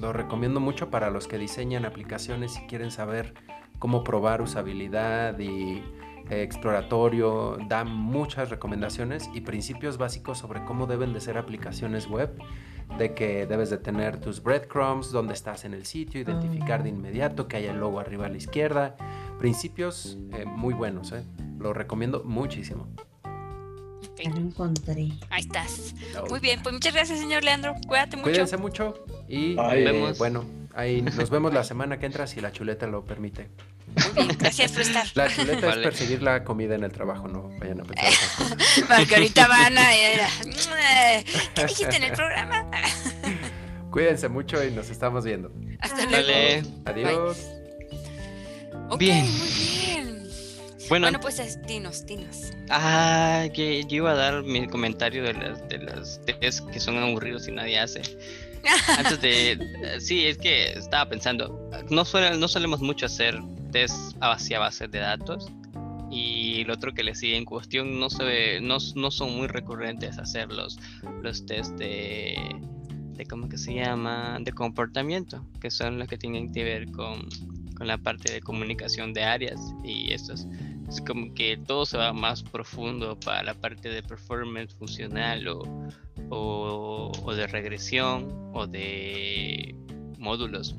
[0.00, 3.34] Lo recomiendo mucho para los que diseñan aplicaciones y quieren saber
[3.78, 5.82] cómo probar usabilidad y
[6.30, 12.36] exploratorio, da muchas recomendaciones y principios básicos sobre cómo deben de ser aplicaciones web,
[12.98, 17.48] de que debes de tener tus breadcrumbs, dónde estás en el sitio, identificar de inmediato
[17.48, 18.96] que haya el logo arriba a la izquierda,
[19.38, 21.24] principios eh, muy buenos, eh.
[21.58, 22.88] lo recomiendo muchísimo.
[24.24, 25.08] Lo encontré.
[25.30, 25.94] Ahí estás.
[26.28, 27.74] Muy bien, pues muchas gracias, señor Leandro.
[27.86, 28.30] Cuídate mucho.
[28.30, 30.44] Cuídense mucho y eh, bueno,
[30.74, 33.48] ahí nos vemos la semana que entra si la chuleta lo permite.
[33.86, 35.06] Muy bien, gracias por estar.
[35.14, 38.12] La chuleta es perseguir la comida en el trabajo, no vayan a pensar.
[38.98, 40.20] Porque ahorita van a ir.
[41.54, 42.70] ¿Qué dijiste en el programa?
[43.90, 45.50] Cuídense mucho y nos estamos viendo.
[45.80, 46.68] Hasta luego.
[46.84, 47.36] Adiós.
[48.98, 49.24] bien.
[49.24, 49.85] Muy bien.
[50.88, 52.52] Bueno, bueno pues dinos, dinos.
[52.70, 56.96] Ah, que yo iba a dar mi comentario de las, de las test que son
[56.98, 58.02] aburridos y nadie hace.
[58.98, 60.00] Antes de.
[60.00, 61.70] Sí, es que estaba pensando.
[61.90, 63.40] No, suele, no solemos mucho hacer
[63.72, 65.50] test hacia bases de datos.
[66.10, 69.48] Y el otro que le sigue en cuestión no, se ve, no, no son muy
[69.48, 70.78] recurrentes hacer los,
[71.22, 72.38] los test de,
[73.14, 73.26] de.
[73.26, 74.38] ¿Cómo que se llama?
[74.40, 77.28] De comportamiento, que son los que tienen que ver con,
[77.76, 79.60] con la parte de comunicación de áreas.
[79.84, 80.46] Y estos
[80.88, 85.88] es como que todo se va más profundo para la parte de performance funcional o,
[86.30, 89.74] o, de regresión o de
[90.18, 90.74] módulos.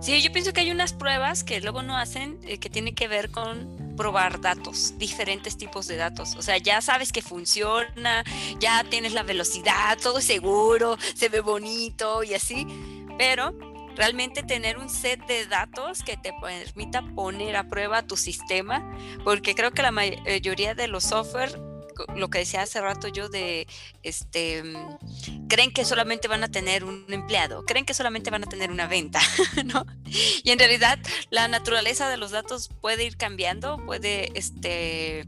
[0.00, 3.08] Sí, yo pienso que hay unas pruebas que luego no hacen eh, que tienen que
[3.08, 6.36] ver con probar datos, diferentes tipos de datos.
[6.36, 8.24] O sea, ya sabes que funciona,
[8.60, 12.66] ya tienes la velocidad, todo seguro, se ve bonito y así,
[13.18, 13.54] pero
[13.96, 18.84] realmente tener un set de datos que te permita poner a prueba tu sistema,
[19.24, 21.58] porque creo que la mayoría de los software
[22.14, 23.66] lo que decía hace rato yo de,
[24.02, 28.46] este, mm, creen que solamente van a tener un empleado, creen que solamente van a
[28.46, 29.20] tener una venta,
[29.64, 29.86] ¿no?
[30.42, 30.98] Y en realidad
[31.30, 35.24] la naturaleza de los datos puede ir cambiando, puede, este,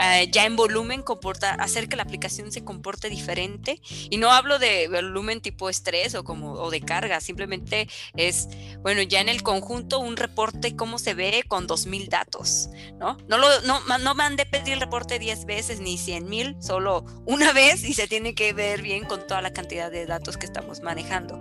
[0.00, 3.80] eh, ya en volumen comportar, hacer que la aplicación se comporte diferente.
[4.10, 8.48] Y no hablo de volumen tipo estrés o como, o de carga, simplemente es,
[8.80, 13.16] bueno, ya en el conjunto un reporte cómo se ve con 2000 datos, ¿no?
[13.28, 17.84] No, lo, no, no mandé pedir el reporte 10 veces 100 mil, solo una vez
[17.84, 21.40] y se tiene que ver bien con toda la cantidad de datos que estamos manejando.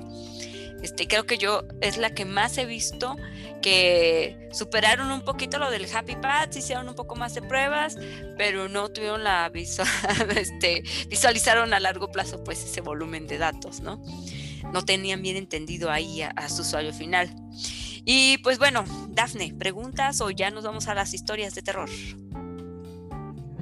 [0.82, 3.16] Este, creo que yo es la que más he visto
[3.62, 7.98] que superaron un poquito lo del Happy Path, hicieron un poco más de pruebas,
[8.38, 9.88] pero no tuvieron la visual,
[10.38, 14.02] este, visualizaron a largo plazo pues ese volumen de datos, ¿no?
[14.72, 17.34] No tenían bien entendido ahí a su usuario final.
[18.10, 21.90] Y pues bueno, Dafne, ¿preguntas o ya nos vamos a las historias de terror?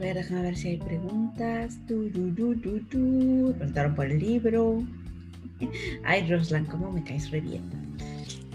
[0.05, 1.79] Ver, déjame ver si hay preguntas.
[1.87, 2.11] Tu,
[3.57, 4.83] Preguntaron por el libro.
[6.05, 7.63] Ay, Ruslan, ¿cómo me caes re bien?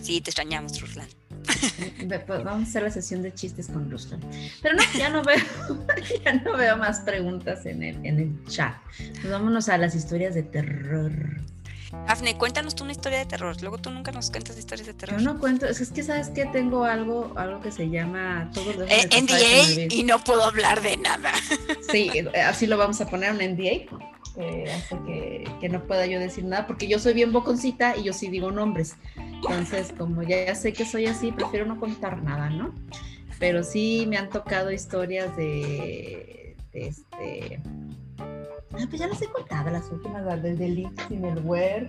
[0.00, 1.08] Sí, te extrañamos, Ruslan.
[2.08, 4.20] Pues, vamos a hacer la sesión de chistes con Ruslan.
[4.62, 5.38] Pero no, ya no veo,
[6.24, 8.76] ya no veo más preguntas en el, en el chat.
[8.96, 11.12] Pues vámonos a las historias de terror.
[12.06, 13.56] Afne, cuéntanos tú una historia de terror.
[13.60, 15.18] Luego tú nunca nos cuentas historias de terror.
[15.18, 18.90] Yo no cuento, es que sabes que tengo algo, algo que se llama todos los
[18.90, 21.32] eh, NDA y no puedo hablar de nada.
[21.90, 22.10] Sí,
[22.44, 23.86] así lo vamos a poner un NDA.
[24.36, 28.04] Eh, hace que, que, no pueda yo decir nada, porque yo soy bien boconcita y
[28.04, 28.94] yo sí digo nombres.
[29.16, 32.72] Entonces, como ya sé que soy así, prefiero no contar nada, ¿no?
[33.40, 37.60] Pero sí me han tocado historias de, de este
[38.72, 41.88] Ah, pues ya las he contado, las últimas, las del Delix y Melware,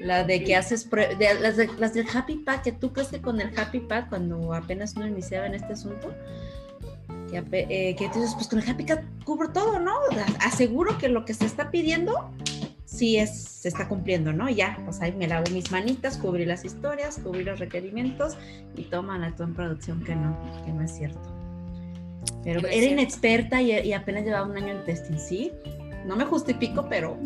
[0.00, 3.20] la de que haces, de, las, de, las del Happy Pack, que tú crees que
[3.20, 6.12] con el Happy Pack, cuando apenas uno iniciaba en este asunto,
[7.30, 9.92] que, eh, que dices, pues con el Happy Pack cubro todo, ¿no?
[10.40, 12.30] Aseguro que lo que se está pidiendo
[12.84, 14.48] sí es, se está cumpliendo, ¿no?
[14.50, 18.36] Ya, pues ahí me lavo mis manitas, cubrí las historias, cubrí los requerimientos
[18.76, 21.20] y toman a todo en producción que no, que no es cierto.
[22.44, 25.52] Pero era inexperta y, y, apenas llevaba un año en testing, ¿sí?
[26.04, 27.16] No me justifico, pero,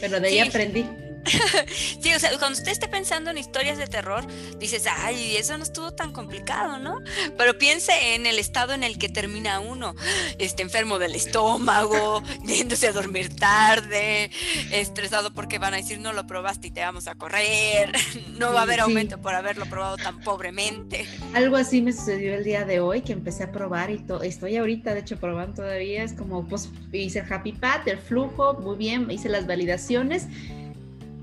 [0.00, 0.86] pero de ahí aprendí.
[2.00, 4.24] sí, o sea, cuando usted esté pensando en historias de terror,
[4.58, 7.00] dices, ay, eso no estuvo tan complicado, ¿no?
[7.36, 9.94] Pero piense en el estado en el que termina uno,
[10.38, 14.30] este, enfermo del estómago, viéndose a dormir tarde,
[14.70, 17.92] estresado porque van a decir, no lo probaste y te vamos a correr,
[18.38, 21.06] no va a haber aumento por haberlo probado tan pobremente.
[21.34, 24.94] Algo así me sucedió el día de hoy, que empecé a probar y estoy ahorita,
[24.94, 29.10] de hecho, probando todavía, es como, pues, hice el Happy Pat, el flujo, muy bien,
[29.10, 30.26] hice las validaciones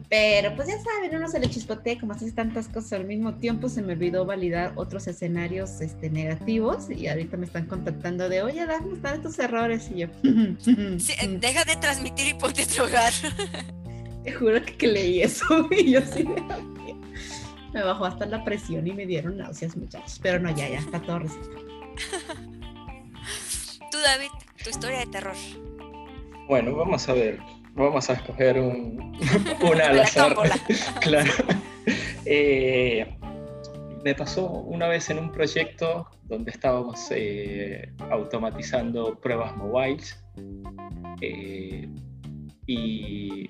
[0.09, 3.67] pero pues ya saben, uno se le chispotea, como hace tantas cosas al mismo tiempo,
[3.67, 8.65] se me olvidó validar otros escenarios este, negativos y ahorita me están contactando de, oye,
[8.65, 9.89] dame están estos errores?
[9.93, 10.07] Y yo,
[11.39, 13.11] deja de transmitir y ponte a drogar.
[14.23, 16.25] Te juro que, leí eso y yo sí
[17.73, 20.19] me bajó hasta la presión y me dieron náuseas, muchachos.
[20.21, 21.65] Pero no, ya, ya, está todo recetado.
[23.91, 24.29] Tú, David,
[24.63, 25.35] tu historia de terror.
[26.47, 27.39] Bueno, vamos a ver
[27.77, 29.17] vamos a escoger un,
[29.61, 30.35] una al azar.
[31.01, 31.31] claro.
[32.25, 33.17] Eh,
[34.03, 40.21] me pasó una vez en un proyecto donde estábamos eh, automatizando pruebas mobiles
[41.21, 41.87] eh,
[42.65, 43.49] y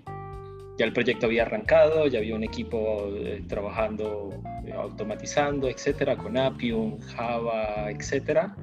[0.78, 3.11] ya el proyecto había arrancado, ya había un equipo
[3.47, 4.30] trabajando,
[4.75, 8.55] automatizando, etcétera, con Appium, Java, etcétera.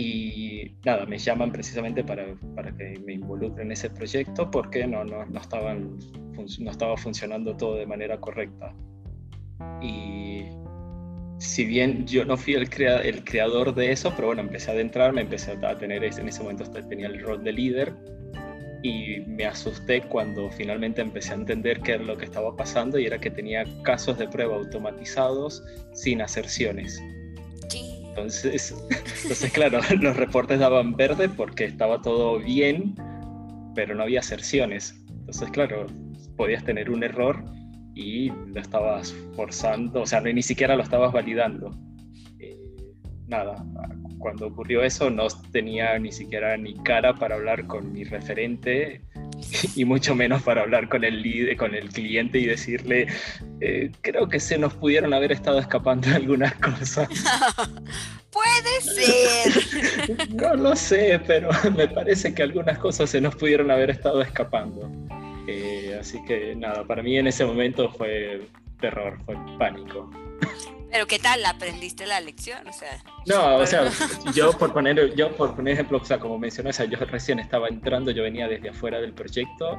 [0.00, 2.24] Y nada, me llaman precisamente para,
[2.54, 5.98] para que me involucre en ese proyecto porque no, no, no, estaban,
[6.60, 8.72] no estaba funcionando todo de manera correcta.
[9.82, 10.44] Y
[11.38, 15.22] si bien yo no fui el, el creador de eso, pero bueno, empecé a adentrarme,
[15.22, 17.92] empecé a tener, en ese momento tenía el rol de líder
[18.84, 23.06] y me asusté cuando finalmente empecé a entender qué era lo que estaba pasando y
[23.06, 25.60] era que tenía casos de prueba automatizados
[25.92, 27.02] sin aserciones.
[28.18, 28.74] Entonces,
[29.22, 32.94] entonces, claro, los reportes daban verde porque estaba todo bien,
[33.74, 34.94] pero no había aserciones.
[35.08, 35.86] Entonces, claro,
[36.36, 37.44] podías tener un error
[37.94, 41.70] y lo estabas forzando, o sea, ni siquiera lo estabas validando.
[42.38, 42.56] Eh,
[43.26, 43.64] nada,
[44.18, 49.02] cuando ocurrió eso no tenía ni siquiera ni cara para hablar con mi referente
[49.76, 53.08] y mucho menos para hablar con el, con el cliente y decirle,
[53.60, 57.08] eh, creo que se nos pudieron haber estado escapando algunas cosas.
[58.30, 60.28] Puede ser.
[60.34, 64.90] no lo sé, pero me parece que algunas cosas se nos pudieron haber estado escapando.
[65.48, 68.42] Eh, así que nada, para mí en ese momento fue
[68.80, 70.10] terror, fue pánico.
[70.90, 71.44] Pero ¿qué tal?
[71.44, 72.66] ¿Aprendiste la lección?
[72.66, 73.90] O sea, no, o sea,
[74.34, 77.38] yo por poner, yo por poner ejemplo, o sea, como mencioné, o sea, yo recién
[77.38, 79.78] estaba entrando, yo venía desde afuera del proyecto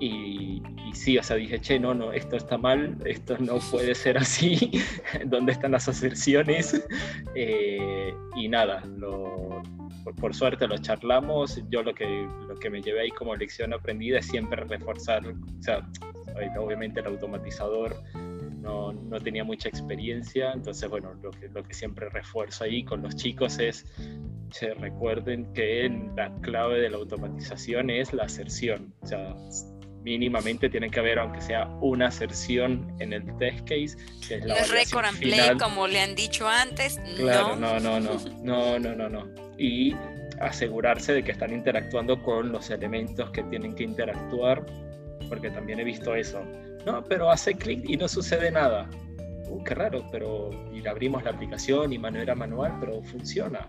[0.00, 0.62] y,
[0.94, 4.70] sí, o sea, dije, che, no, no, esto está mal, esto no puede ser así,
[5.26, 6.82] ¿dónde están las aserciones?
[7.34, 9.62] Eh, y nada, lo,
[10.18, 14.18] por, suerte lo charlamos, yo lo que, lo que me llevé ahí como lección aprendida
[14.18, 15.86] es siempre reforzar, o sea,
[16.58, 17.94] obviamente el automatizador
[18.60, 23.02] no, no, tenía mucha experiencia, entonces bueno, lo que, lo que siempre refuerzo ahí con
[23.02, 23.86] los chicos es,
[24.50, 29.34] se recuerden que la clave de la automatización es la aserción, o sea,
[30.02, 33.96] mínimamente tiene que haber, aunque sea una aserción en el test case.
[34.26, 36.98] Que es la no record and play, como le han dicho antes.
[37.16, 39.28] Claro, no, no, no, no, no, no, no.
[39.58, 39.94] Y
[40.40, 44.64] asegurarse de que están interactuando con los elementos que tienen que interactuar,
[45.28, 46.42] porque también he visto eso.
[46.86, 48.88] No, pero hace clic y no sucede nada.
[49.48, 53.68] Uh, qué raro, pero y abrimos la aplicación y manera manual, pero funciona.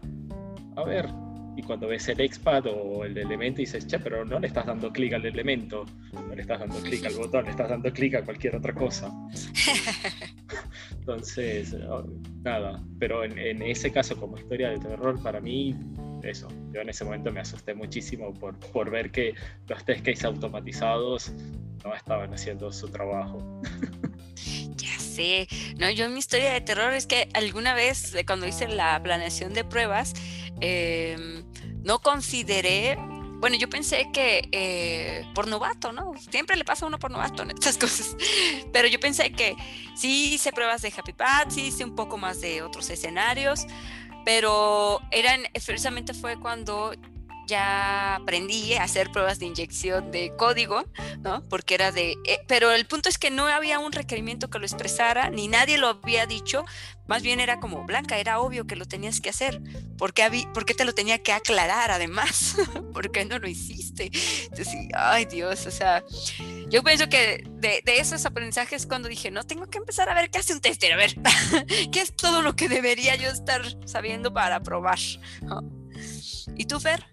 [0.76, 1.10] A ver,
[1.56, 4.92] y cuando ves el expad o el elemento dices, che, pero no le estás dando
[4.92, 8.24] clic al elemento, no le estás dando clic al botón, le estás dando clic a
[8.24, 9.12] cualquier otra cosa.
[10.92, 12.06] Entonces, oh,
[12.44, 15.76] nada, pero en, ese caso como historia de terror, para mí,
[16.24, 19.34] eso, yo en ese momento me asusté muchísimo por, por ver que
[19.68, 21.34] los test case automatizados
[21.84, 23.62] no estaban haciendo su trabajo.
[24.76, 25.48] Ya sé,
[25.78, 29.64] no, yo mi historia de terror es que alguna vez cuando hice la planeación de
[29.64, 30.14] pruebas,
[30.62, 31.44] Em,
[31.84, 32.96] no consideré,
[33.40, 36.14] bueno, yo pensé que eh, por novato, ¿no?
[36.30, 38.16] Siempre le pasa a uno por novato en estas cosas,
[38.72, 39.56] pero yo pensé que
[39.96, 43.66] sí hice pruebas de Happy Path, sí hice un poco más de otros escenarios,
[44.24, 46.94] pero eran, precisamente fue cuando
[47.52, 50.86] ya aprendí a hacer pruebas de inyección de código,
[51.20, 51.48] ¿no?
[51.50, 54.66] Porque era de, eh, pero el punto es que no había un requerimiento que lo
[54.66, 56.64] expresara, ni nadie lo había dicho,
[57.08, 59.62] más bien era como, Blanca, era obvio que lo tenías que hacer,
[59.98, 60.30] ¿por qué,
[60.78, 62.56] te lo tenía que aclarar además?
[62.94, 64.12] ¿Por qué no lo hiciste?
[64.44, 66.06] Entonces, ay Dios, o sea,
[66.70, 70.40] yo pienso que de, esos aprendizajes cuando dije, no, tengo que empezar a ver qué
[70.40, 71.16] hace un tester, a ver,
[71.92, 75.00] qué es todo lo que debería yo estar sabiendo para probar.
[76.56, 77.12] ¿Y tú, Fer?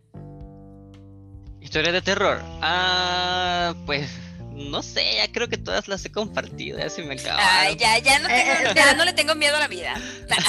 [1.69, 2.41] Historia de terror.
[2.63, 4.09] Ah, pues
[4.55, 7.37] no sé, ya creo que todas las he compartido, ya se me acaba.
[7.39, 9.93] Ay, ya, ya no, tengo, eh, eh, no le tengo miedo a la vida.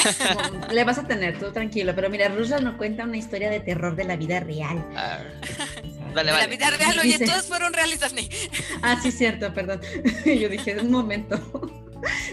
[0.71, 1.93] le vas a tener, tú tranquilo.
[1.93, 4.81] Pero mira, Rusa nos cuenta una historia de terror de la vida real.
[4.95, 5.17] Ah,
[6.15, 8.29] vale, La vida real, oye, todas fueron reales, Daphne.
[8.81, 9.81] Ah, sí, cierto, perdón.
[10.25, 11.37] Yo dije, un momento.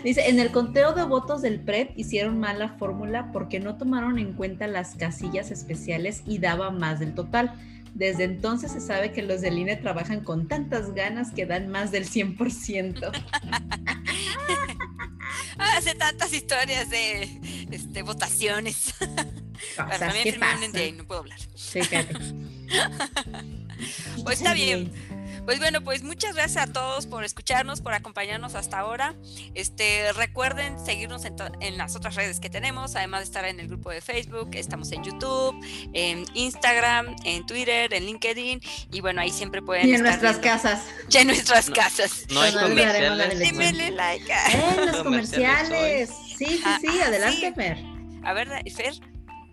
[0.04, 4.20] Dice, en el conteo de votos del PREP hicieron mal la fórmula porque no tomaron
[4.20, 7.52] en cuenta las casillas especiales y daba más del total.
[7.94, 11.90] Desde entonces se sabe que los del INE trabajan con tantas ganas que dan más
[11.90, 13.10] del 100%.
[15.58, 18.94] Hace tantas historias de este, votaciones.
[19.76, 20.24] Para mí
[20.96, 21.38] no puedo hablar.
[21.54, 21.80] Sí,
[24.24, 24.90] pues está bien.
[25.46, 29.14] Pues bueno, pues muchas gracias a todos por escucharnos, por acompañarnos hasta ahora.
[29.54, 33.90] Este, recuerden seguirnos en, las otras redes que tenemos, además de estar en el grupo
[33.90, 35.54] de Facebook, estamos en YouTube,
[35.92, 38.60] en Instagram, en Twitter, en LinkedIn
[38.90, 40.82] y bueno, ahí siempre pueden y en nuestras casas.
[41.08, 42.26] Ya en nuestras casas.
[42.30, 43.38] No hay comerciales.
[43.38, 44.26] Denle like.
[44.52, 46.10] En los comerciales.
[46.36, 47.78] Sí, sí, sí, adelante, Fer.
[48.24, 48.94] A ver, Fer.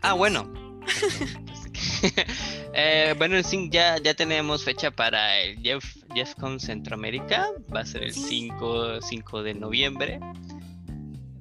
[0.02, 0.52] Ah, bueno.
[2.74, 3.38] eh, bueno,
[3.70, 5.84] ya, ya tenemos fecha para el Jeff,
[6.14, 7.50] JeffCon Centroamérica.
[7.74, 10.20] Va a ser el 5, 5 de noviembre.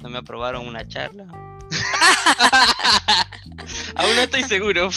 [0.02, 1.26] No me aprobaron una charla.
[3.96, 4.90] Aún no estoy seguro,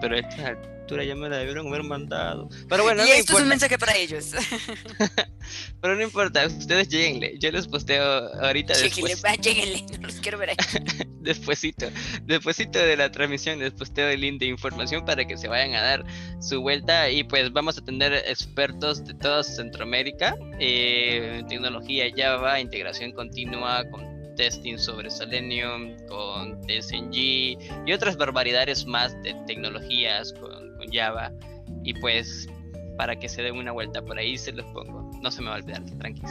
[0.00, 0.56] pero esta
[0.96, 2.48] ya me la debieron haber mandado.
[2.68, 4.32] Pero bueno, y esto es un mensaje para ellos.
[5.80, 7.38] pero no importa, ustedes lleguenle.
[7.38, 8.02] Yo les posteo
[8.42, 8.74] ahorita.
[8.74, 9.38] Lleguenle, después.
[9.40, 10.56] lleguenle, no los quiero ver ahí.
[11.20, 11.90] despuésito,
[12.24, 15.82] despuésito de la transmisión, les posteo el link de información para que se vayan a
[15.82, 16.04] dar
[16.40, 17.10] su vuelta.
[17.10, 24.18] Y pues vamos a tener expertos de toda Centroamérica, eh, tecnología Java, integración continua con
[24.38, 27.14] testing sobre Selenium, con TSNG
[27.86, 31.32] y otras barbaridades más de tecnologías con, Java.
[31.84, 32.48] Y pues
[32.98, 35.10] para que se den una vuelta por ahí se los pongo.
[35.22, 36.30] No se me va a olvidar, tranquilos.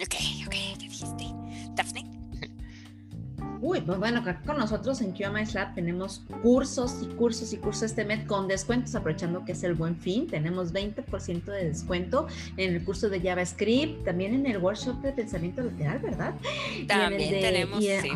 [0.00, 0.14] Ok,
[0.46, 1.24] ok, te dijiste.
[1.74, 2.06] Daphne.
[3.60, 8.04] Uy, pues bueno, con nosotros en QMS Lab tenemos cursos y cursos y cursos este
[8.04, 10.28] mes con descuentos, aprovechando que es el buen fin.
[10.28, 15.60] Tenemos 20% de descuento en el curso de JavaScript, también en el workshop de pensamiento
[15.60, 16.34] lateral, ¿verdad?
[16.86, 18.10] También tenemos, y, sí.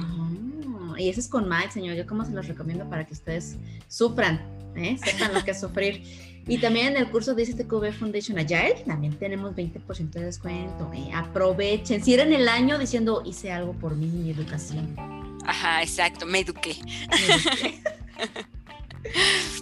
[0.97, 1.97] y ese es con Mike, señor.
[1.97, 3.57] Yo como se los recomiendo para que ustedes
[3.89, 4.41] sufran,
[4.77, 4.97] ¿eh?
[5.03, 6.03] sepan lo que es sufrir.
[6.47, 10.91] Y también en el curso de STQB Foundation Agile también tenemos 20% de descuento.
[10.93, 11.11] ¿eh?
[11.15, 12.05] Aprovechen.
[12.05, 14.95] Si en el año diciendo hice algo por mí, mi educación.
[15.47, 16.77] Ajá, exacto, me eduqué.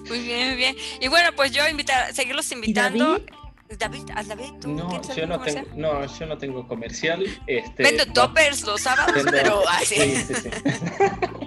[0.08, 0.76] muy bien, muy bien.
[1.00, 3.20] Y bueno, pues yo invitar, seguirlos invitando.
[3.78, 4.02] David?
[4.28, 7.24] David, ¿tú no, yo no, tengo, no, yo no tengo comercial.
[7.46, 9.94] Este, Vendo toppers los sábados, pero así.
[9.94, 10.50] Sí, sí, sí.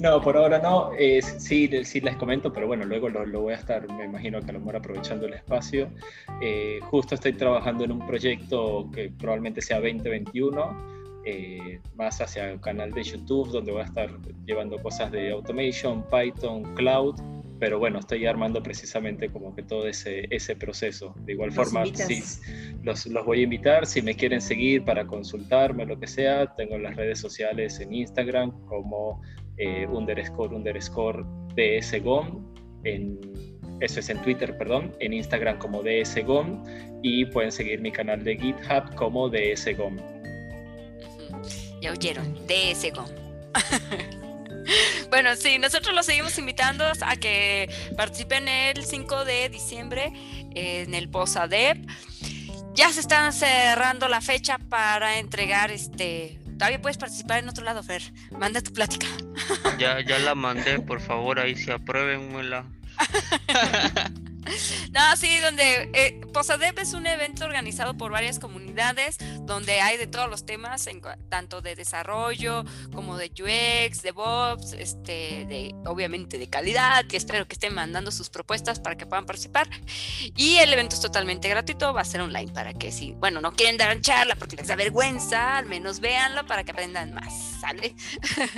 [0.00, 0.92] no, por ahora no.
[0.98, 4.40] Eh, sí, sí les comento, pero bueno, luego lo, lo, voy a estar, me imagino
[4.40, 5.90] que a lo mejor aprovechando el espacio.
[6.40, 12.60] Eh, justo estoy trabajando en un proyecto que probablemente sea 2021 eh, más hacia el
[12.60, 14.10] canal de YouTube, donde voy a estar
[14.46, 17.16] llevando cosas de automation, Python, Cloud,
[17.58, 21.14] pero bueno, estoy armando precisamente como que todo ese, ese proceso.
[21.24, 22.22] De igual forma, sí,
[22.82, 26.78] los, los, voy a invitar, si me quieren seguir para consultarme, lo que sea, tengo
[26.78, 29.20] las redes sociales en Instagram como
[29.58, 31.24] eh, underscore underscore
[31.54, 32.44] dsgom,
[32.84, 33.18] en,
[33.80, 36.64] eso es en Twitter, perdón, en Instagram como dsgom
[37.02, 39.96] y pueden seguir mi canal de GitHub como dsgom.
[41.80, 42.92] Ya oyeron, ese
[45.10, 50.12] bueno, sí, nosotros los seguimos invitando a que participen el 5 de diciembre
[50.54, 51.78] en el POSADEP.
[52.74, 56.38] Ya se están cerrando la fecha para entregar este.
[56.58, 58.02] Todavía puedes participar en otro lado, Fer.
[58.32, 59.06] Manda tu plática.
[59.78, 62.64] Ya, ya la mandé, por favor, ahí se apruébenmela.
[64.92, 70.06] No, sí, donde eh, Posadep es un evento organizado por varias comunidades donde hay de
[70.06, 76.38] todos los temas, en, tanto de desarrollo como de UX, de DevOps, este, de, obviamente
[76.38, 79.68] de calidad, que espero que estén mandando sus propuestas para que puedan participar.
[80.36, 83.52] Y el evento es totalmente gratuito, va a ser online para que si, bueno, no
[83.52, 87.94] quieren dar charla porque les da vergüenza, al menos véanlo para que aprendan más, ¿sale?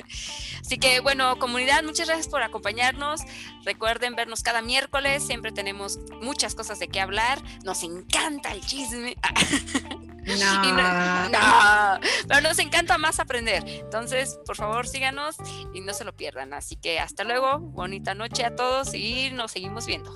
[0.60, 3.22] Así que bueno, comunidad, muchas gracias por acompañarnos.
[3.64, 5.80] Recuerden vernos cada miércoles, siempre tenemos
[6.20, 9.16] muchas cosas de qué hablar, nos encanta el chisme.
[10.20, 11.28] No.
[11.31, 13.65] no, pero nos encanta más aprender.
[13.66, 15.36] Entonces, por favor, síganos
[15.74, 16.52] y no se lo pierdan.
[16.52, 20.15] Así que hasta luego, bonita noche a todos y nos seguimos viendo.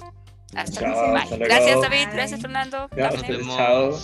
[0.55, 1.15] Hasta, luego.
[1.39, 2.09] Gracias, David.
[2.13, 2.89] Gracias, Fernando.
[3.57, 3.99] chao.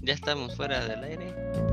[0.00, 1.65] Ya estamos fuera del aire.